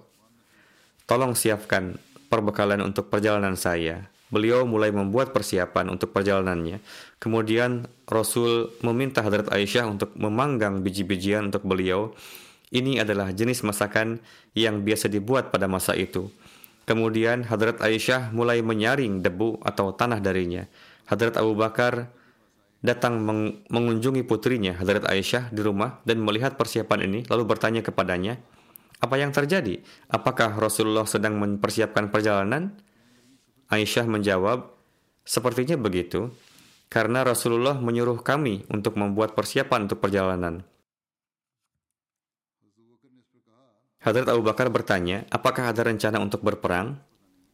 "Tolong 1.08 1.32
siapkan 1.32 1.96
perbekalan 2.28 2.84
untuk 2.84 3.08
perjalanan 3.08 3.56
saya." 3.56 4.12
Beliau 4.28 4.68
mulai 4.68 4.92
membuat 4.92 5.32
persiapan 5.32 5.88
untuk 5.88 6.12
perjalanannya. 6.12 6.84
Kemudian 7.24 7.88
Rasul 8.04 8.76
meminta 8.84 9.24
Hadrat 9.24 9.48
Aisyah 9.48 9.88
untuk 9.88 10.12
memanggang 10.20 10.84
biji-bijian 10.84 11.48
untuk 11.48 11.64
beliau. 11.64 12.12
Ini 12.68 13.08
adalah 13.08 13.32
jenis 13.32 13.64
masakan 13.64 14.20
yang 14.52 14.84
biasa 14.84 15.08
dibuat 15.08 15.56
pada 15.56 15.72
masa 15.72 15.96
itu. 15.96 16.28
Kemudian 16.84 17.48
Hadrat 17.48 17.80
Aisyah 17.80 18.36
mulai 18.36 18.60
menyaring 18.60 19.24
debu 19.24 19.64
atau 19.64 19.96
tanah 19.96 20.20
darinya. 20.20 20.68
Hadrat 21.08 21.40
Abu 21.40 21.56
Bakar 21.56 22.12
datang 22.88 23.20
meng 23.20 23.68
mengunjungi 23.68 24.24
putrinya 24.24 24.72
Hadrat 24.80 25.04
Aisyah 25.04 25.52
di 25.52 25.60
rumah 25.60 26.00
dan 26.08 26.24
melihat 26.24 26.56
persiapan 26.56 27.04
ini 27.04 27.20
lalu 27.28 27.44
bertanya 27.44 27.84
kepadanya, 27.84 28.40
Apa 29.04 29.20
yang 29.20 29.30
terjadi? 29.30 29.84
Apakah 30.10 30.56
Rasulullah 30.58 31.06
sedang 31.06 31.38
mempersiapkan 31.38 32.10
perjalanan? 32.10 32.74
Aisyah 33.68 34.08
menjawab, 34.08 34.74
sepertinya 35.28 35.76
begitu, 35.76 36.32
karena 36.88 37.22
Rasulullah 37.28 37.76
menyuruh 37.76 38.24
kami 38.24 38.64
untuk 38.72 38.96
membuat 38.96 39.36
persiapan 39.36 39.86
untuk 39.92 40.00
perjalanan. 40.00 40.64
Hadrat 44.00 44.32
Abu 44.32 44.40
Bakar 44.40 44.72
bertanya, 44.72 45.28
apakah 45.28 45.76
ada 45.76 45.84
rencana 45.84 46.24
untuk 46.24 46.40
berperang? 46.40 46.96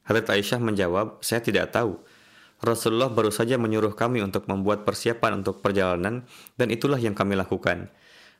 Hadrat 0.05 0.29
Aisyah 0.29 0.61
menjawab, 0.61 1.17
saya 1.25 1.41
tidak 1.41 1.73
tahu. 1.73 1.97
Rasulullah 2.59 3.09
baru 3.09 3.31
saja 3.31 3.57
menyuruh 3.57 3.95
kami 3.95 4.21
untuk 4.21 4.45
membuat 4.51 4.83
persiapan 4.83 5.41
untuk 5.41 5.63
perjalanan, 5.63 6.27
dan 6.59 6.67
itulah 6.69 6.99
yang 6.99 7.17
kami 7.17 7.33
lakukan. 7.33 7.89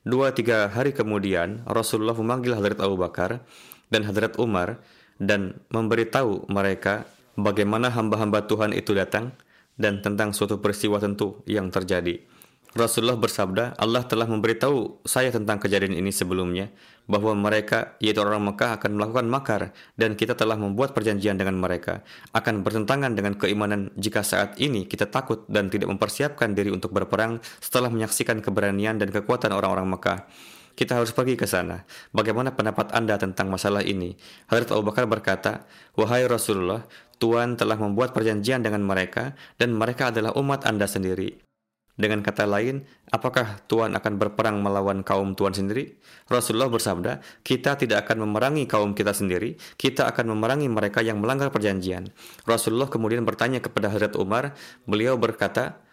Dua 0.04 0.36
tiga 0.36 0.68
hari 0.68 0.92
kemudian, 0.92 1.64
Rasulullah 1.64 2.16
memanggil 2.16 2.60
Hadrat 2.60 2.84
Abu 2.84 3.00
Bakar 3.00 3.40
dan 3.88 4.04
Hadrat 4.04 4.36
Umar 4.36 4.84
dan 5.16 5.64
memberitahu 5.72 6.52
mereka 6.52 7.08
bagaimana 7.40 7.88
hamba-hamba 7.88 8.44
Tuhan 8.44 8.76
itu 8.76 8.92
datang 8.92 9.32
dan 9.80 10.04
tentang 10.04 10.36
suatu 10.36 10.60
peristiwa 10.60 11.00
tentu 11.00 11.42
yang 11.48 11.72
terjadi. 11.72 12.33
Rasulullah 12.74 13.22
bersabda, 13.22 13.78
Allah 13.78 14.02
telah 14.02 14.26
memberitahu 14.26 15.06
saya 15.06 15.30
tentang 15.30 15.62
kejadian 15.62 15.94
ini 15.94 16.10
sebelumnya, 16.10 16.74
bahwa 17.06 17.38
mereka, 17.38 17.94
yaitu 18.02 18.18
orang 18.18 18.42
Mekah, 18.50 18.82
akan 18.82 18.98
melakukan 18.98 19.30
makar, 19.30 19.62
dan 19.94 20.18
kita 20.18 20.34
telah 20.34 20.58
membuat 20.58 20.98
perjanjian 20.98 21.38
dengan 21.38 21.54
mereka. 21.62 22.02
Akan 22.34 22.66
bertentangan 22.66 23.14
dengan 23.14 23.38
keimanan 23.38 23.94
jika 23.94 24.26
saat 24.26 24.58
ini 24.58 24.90
kita 24.90 25.06
takut 25.06 25.46
dan 25.46 25.70
tidak 25.70 25.86
mempersiapkan 25.94 26.58
diri 26.58 26.74
untuk 26.74 26.98
berperang 26.98 27.38
setelah 27.62 27.94
menyaksikan 27.94 28.42
keberanian 28.42 28.98
dan 28.98 29.14
kekuatan 29.14 29.54
orang-orang 29.54 29.94
Mekah. 29.94 30.26
Kita 30.74 30.98
harus 30.98 31.14
pergi 31.14 31.38
ke 31.38 31.46
sana. 31.46 31.86
Bagaimana 32.10 32.58
pendapat 32.58 32.90
Anda 32.98 33.22
tentang 33.22 33.54
masalah 33.54 33.86
ini? 33.86 34.18
Hadrat 34.50 34.74
Abu 34.74 34.90
Bakar 34.90 35.06
berkata, 35.06 35.70
Wahai 35.94 36.26
Rasulullah, 36.26 36.82
Tuhan 37.22 37.54
telah 37.54 37.78
membuat 37.78 38.18
perjanjian 38.18 38.66
dengan 38.66 38.82
mereka, 38.82 39.38
dan 39.62 39.78
mereka 39.78 40.10
adalah 40.10 40.34
umat 40.34 40.66
Anda 40.66 40.90
sendiri. 40.90 41.53
Dengan 41.94 42.26
kata 42.26 42.50
lain, 42.50 42.90
apakah 43.14 43.62
Tuhan 43.70 43.94
akan 43.94 44.14
berperang 44.18 44.58
melawan 44.66 45.06
kaum 45.06 45.38
Tuhan 45.38 45.54
sendiri? 45.54 45.94
Rasulullah 46.26 46.66
bersabda, 46.66 47.22
kita 47.46 47.78
tidak 47.78 48.10
akan 48.10 48.26
memerangi 48.26 48.66
kaum 48.66 48.98
kita 48.98 49.14
sendiri, 49.14 49.54
kita 49.78 50.10
akan 50.10 50.34
memerangi 50.34 50.66
mereka 50.74 51.06
yang 51.06 51.22
melanggar 51.22 51.54
perjanjian. 51.54 52.10
Rasulullah 52.50 52.90
kemudian 52.90 53.22
bertanya 53.30 53.62
kepada 53.62 53.94
Hazrat 53.94 54.18
Umar, 54.18 54.58
beliau 54.90 55.22
berkata, 55.22 55.86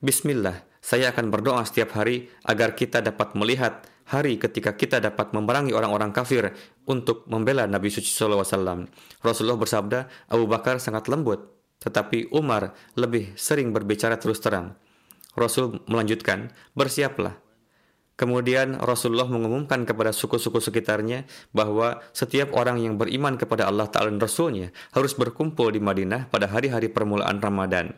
Bismillah, 0.00 0.64
saya 0.80 1.12
akan 1.12 1.28
berdoa 1.28 1.60
setiap 1.68 1.92
hari 1.92 2.32
agar 2.48 2.72
kita 2.72 3.04
dapat 3.04 3.36
melihat 3.36 3.84
hari 4.08 4.36
ketika 4.40 4.76
kita 4.76 5.00
dapat 5.00 5.32
memerangi 5.36 5.72
orang-orang 5.76 6.12
kafir 6.12 6.52
untuk 6.88 7.24
membela 7.28 7.68
Nabi 7.68 7.92
Suci 7.92 8.08
SAW. 8.08 8.88
Rasulullah 9.20 9.60
bersabda, 9.60 10.28
Abu 10.28 10.44
Bakar 10.48 10.80
sangat 10.80 11.08
lembut, 11.08 11.52
tetapi 11.84 12.32
Umar 12.32 12.72
lebih 12.96 13.36
sering 13.36 13.72
berbicara 13.72 14.16
terus 14.16 14.40
terang. 14.40 14.76
Rasul 15.34 15.82
melanjutkan, 15.86 16.54
bersiaplah. 16.74 17.38
Kemudian 18.14 18.78
Rasulullah 18.78 19.26
mengumumkan 19.26 19.82
kepada 19.82 20.14
suku-suku 20.14 20.62
sekitarnya 20.62 21.26
bahwa 21.50 21.98
setiap 22.14 22.54
orang 22.54 22.78
yang 22.78 22.94
beriman 22.94 23.34
kepada 23.34 23.66
Allah 23.66 23.90
Ta'ala 23.90 24.06
dan 24.14 24.22
Rasulnya 24.22 24.70
harus 24.94 25.18
berkumpul 25.18 25.74
di 25.74 25.82
Madinah 25.82 26.30
pada 26.30 26.46
hari-hari 26.46 26.86
permulaan 26.86 27.42
Ramadan. 27.42 27.90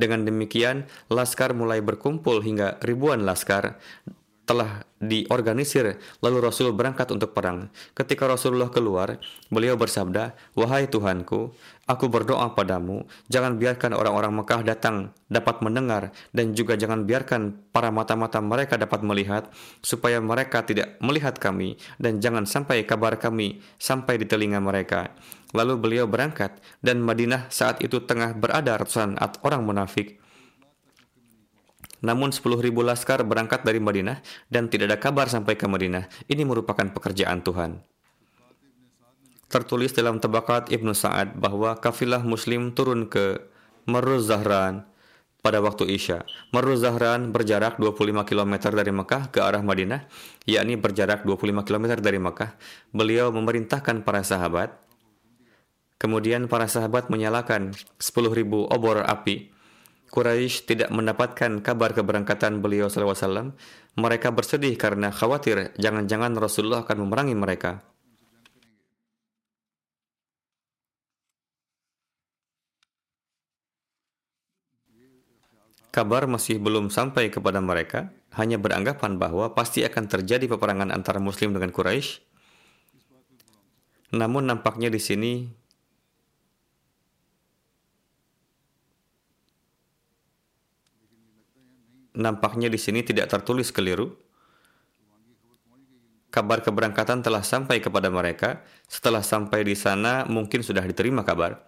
Dengan 0.00 0.24
demikian, 0.24 0.88
laskar 1.12 1.52
mulai 1.52 1.84
berkumpul 1.84 2.40
hingga 2.40 2.80
ribuan 2.80 3.28
laskar 3.28 3.76
telah 4.50 4.82
diorganisir, 4.98 6.02
lalu 6.18 6.42
Rasul 6.42 6.74
berangkat 6.74 7.06
untuk 7.14 7.30
perang. 7.30 7.70
Ketika 7.94 8.26
Rasulullah 8.26 8.66
keluar, 8.66 9.22
beliau 9.46 9.78
bersabda, 9.78 10.34
Wahai 10.58 10.90
Tuhanku, 10.90 11.54
aku 11.86 12.04
berdoa 12.10 12.50
padamu, 12.58 13.06
jangan 13.30 13.62
biarkan 13.62 13.94
orang-orang 13.94 14.42
Mekah 14.42 14.66
datang 14.66 15.14
dapat 15.30 15.62
mendengar, 15.62 16.10
dan 16.34 16.50
juga 16.50 16.74
jangan 16.74 17.06
biarkan 17.06 17.70
para 17.70 17.94
mata-mata 17.94 18.42
mereka 18.42 18.74
dapat 18.74 19.06
melihat, 19.06 19.46
supaya 19.86 20.18
mereka 20.18 20.66
tidak 20.66 20.98
melihat 20.98 21.38
kami, 21.38 21.78
dan 22.02 22.18
jangan 22.18 22.42
sampai 22.42 22.82
kabar 22.82 23.22
kami 23.22 23.62
sampai 23.78 24.18
di 24.18 24.26
telinga 24.26 24.58
mereka. 24.58 25.14
Lalu 25.54 25.78
beliau 25.78 26.10
berangkat, 26.10 26.58
dan 26.82 26.98
Madinah 26.98 27.54
saat 27.54 27.78
itu 27.86 28.02
tengah 28.02 28.34
berada 28.34 28.74
ratusan 28.82 29.14
orang 29.46 29.62
munafik, 29.62 30.19
namun 32.00 32.32
10.000 32.32 32.68
laskar 32.80 33.20
berangkat 33.24 33.64
dari 33.64 33.80
Madinah 33.80 34.20
dan 34.48 34.68
tidak 34.68 34.92
ada 34.92 34.98
kabar 35.00 35.26
sampai 35.28 35.56
ke 35.56 35.64
Madinah. 35.68 36.08
Ini 36.28 36.42
merupakan 36.44 36.84
pekerjaan 36.88 37.44
Tuhan. 37.44 37.80
Tertulis 39.50 39.90
dalam 39.92 40.22
Tabakat 40.22 40.70
Ibnu 40.70 40.94
Sa'ad 40.94 41.34
bahwa 41.34 41.74
kafilah 41.76 42.22
muslim 42.22 42.70
turun 42.70 43.10
ke 43.10 43.42
Maruz 43.84 44.30
Zahran 44.30 44.86
pada 45.42 45.58
waktu 45.58 45.90
Isya. 45.90 46.22
Maruz 46.54 46.86
Zahran 46.86 47.34
berjarak 47.34 47.80
25 47.80 48.28
km 48.28 48.54
dari 48.70 48.92
Mekah 48.94 49.32
ke 49.34 49.42
arah 49.42 49.64
Madinah, 49.64 50.06
yakni 50.46 50.78
berjarak 50.78 51.26
25 51.26 51.66
km 51.66 51.98
dari 51.98 52.22
Mekah. 52.22 52.54
Beliau 52.94 53.34
memerintahkan 53.34 54.06
para 54.06 54.22
sahabat 54.22 54.90
Kemudian 56.00 56.48
para 56.48 56.64
sahabat 56.64 57.12
menyalakan 57.12 57.76
10.000 58.00 58.48
obor 58.48 59.04
api 59.04 59.52
Quraisy 60.10 60.66
tidak 60.66 60.90
mendapatkan 60.90 61.62
kabar 61.62 61.94
keberangkatan 61.94 62.58
beliau 62.58 62.90
SAW, 62.90 63.54
mereka 63.94 64.34
bersedih 64.34 64.74
karena 64.74 65.14
khawatir 65.14 65.70
jangan-jangan 65.78 66.34
Rasulullah 66.34 66.82
akan 66.82 67.06
memerangi 67.06 67.38
mereka. 67.38 67.78
Kabar 75.90 76.26
masih 76.26 76.62
belum 76.62 76.90
sampai 76.90 77.34
kepada 77.34 77.58
mereka, 77.58 78.14
hanya 78.38 78.58
beranggapan 78.62 79.18
bahwa 79.18 79.54
pasti 79.58 79.82
akan 79.82 80.06
terjadi 80.06 80.46
peperangan 80.46 80.94
antara 80.94 81.18
Muslim 81.18 81.50
dengan 81.50 81.74
Quraisy. 81.74 82.22
Namun 84.14 84.50
nampaknya 84.50 84.90
di 84.90 84.98
sini 84.98 85.59
nampaknya 92.20 92.68
di 92.68 92.76
sini 92.76 93.00
tidak 93.00 93.32
tertulis 93.32 93.72
keliru. 93.72 94.12
Kabar 96.30 96.62
keberangkatan 96.62 97.26
telah 97.26 97.42
sampai 97.42 97.82
kepada 97.82 98.06
mereka. 98.06 98.62
Setelah 98.86 99.24
sampai 99.24 99.66
di 99.66 99.74
sana, 99.74 100.28
mungkin 100.28 100.62
sudah 100.62 100.84
diterima 100.84 101.26
kabar. 101.26 101.58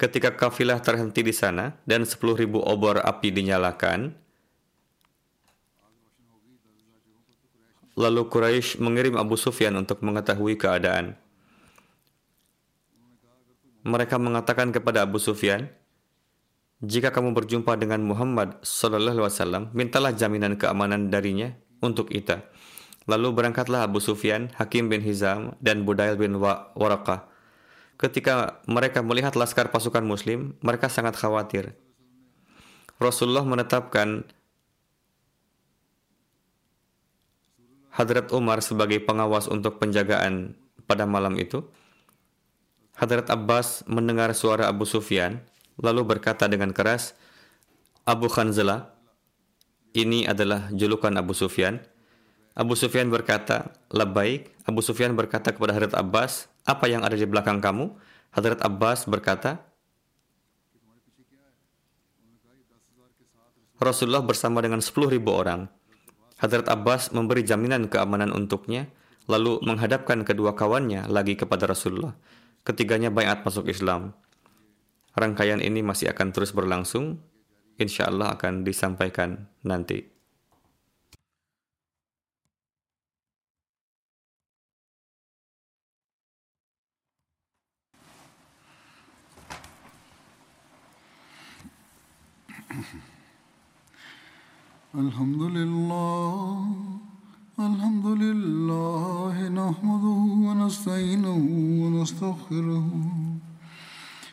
Ketika 0.00 0.32
kafilah 0.32 0.80
terhenti 0.80 1.20
di 1.20 1.34
sana 1.34 1.76
dan 1.84 2.08
10.000 2.08 2.46
obor 2.56 3.00
api 3.00 3.28
dinyalakan, 3.32 4.16
lalu 7.96 8.22
Quraisy 8.28 8.76
mengirim 8.80 9.16
Abu 9.16 9.40
Sufyan 9.40 9.72
untuk 9.76 10.04
mengetahui 10.04 10.60
keadaan. 10.60 11.16
Mereka 13.88 14.20
mengatakan 14.20 14.68
kepada 14.68 15.08
Abu 15.08 15.16
Sufyan, 15.16 15.72
jika 16.84 17.08
kamu 17.08 17.32
berjumpa 17.32 17.72
dengan 17.80 18.04
Muhammad 18.04 18.60
Sallallahu 18.60 19.16
Alaihi 19.16 19.32
Wasallam, 19.32 19.64
mintalah 19.72 20.12
jaminan 20.12 20.60
keamanan 20.60 21.08
darinya 21.08 21.56
untuk 21.80 22.12
kita. 22.12 22.44
Lalu 23.08 23.32
berangkatlah 23.32 23.86
Abu 23.88 24.02
Sufyan, 24.02 24.52
Hakim 24.60 24.92
bin 24.92 25.00
Hizam, 25.00 25.56
dan 25.64 25.88
Budail 25.88 26.20
bin 26.20 26.36
Waraqah. 26.36 27.30
Ketika 27.96 28.60
mereka 28.68 29.00
melihat 29.00 29.32
laskar 29.40 29.72
pasukan 29.72 30.04
Muslim, 30.04 30.52
mereka 30.60 30.92
sangat 30.92 31.16
khawatir. 31.16 31.72
Rasulullah 33.00 33.46
menetapkan 33.46 34.28
Hadrat 37.96 38.28
Umar 38.36 38.60
sebagai 38.60 39.00
pengawas 39.00 39.48
untuk 39.48 39.80
penjagaan 39.80 40.52
pada 40.84 41.08
malam 41.08 41.40
itu. 41.40 41.64
Hadrat 43.00 43.32
Abbas 43.32 43.88
mendengar 43.88 44.36
suara 44.36 44.68
Abu 44.68 44.84
Sufyan 44.84 45.40
lalu 45.80 46.02
berkata 46.16 46.48
dengan 46.48 46.72
keras, 46.72 47.16
Abu 48.06 48.30
Khanzala, 48.30 48.94
ini 49.96 50.28
adalah 50.28 50.68
julukan 50.72 51.12
Abu 51.16 51.32
Sufyan. 51.32 51.80
Abu 52.56 52.76
Sufyan 52.76 53.08
berkata, 53.08 53.72
Labbaik. 53.92 54.52
Abu 54.68 54.80
Sufyan 54.84 55.16
berkata 55.16 55.52
kepada 55.52 55.72
Hadrat 55.76 55.96
Abbas, 55.96 56.48
apa 56.68 56.88
yang 56.88 57.04
ada 57.04 57.16
di 57.16 57.24
belakang 57.24 57.60
kamu? 57.60 57.96
Hadrat 58.32 58.60
Abbas 58.60 59.08
berkata, 59.08 59.64
Rasulullah 63.76 64.24
bersama 64.24 64.64
dengan 64.64 64.80
10.000 64.80 65.20
orang. 65.28 65.68
Hadrat 66.40 66.68
Abbas 66.68 67.12
memberi 67.12 67.44
jaminan 67.44 67.88
keamanan 67.88 68.32
untuknya, 68.32 68.88
lalu 69.28 69.60
menghadapkan 69.64 70.24
kedua 70.24 70.56
kawannya 70.56 71.08
lagi 71.08 71.36
kepada 71.36 71.68
Rasulullah. 71.68 72.16
Ketiganya 72.64 73.12
bayat 73.12 73.44
masuk 73.44 73.68
Islam. 73.68 74.16
Rangkaian 75.16 75.64
ini 75.64 75.80
masih 75.80 76.12
akan 76.12 76.28
terus 76.28 76.52
berlangsung. 76.52 77.24
Insya 77.80 78.12
Allah 78.12 78.36
akan 78.36 78.68
disampaikan 78.68 79.48
nanti. 79.64 80.12
الحمد 94.96 95.42
لله 95.56 96.56
الحمد 97.60 98.06
لله 98.06 99.36
نحمده 99.48 100.20
ونستعينه 100.46 101.40
ونستغفره 101.82 102.86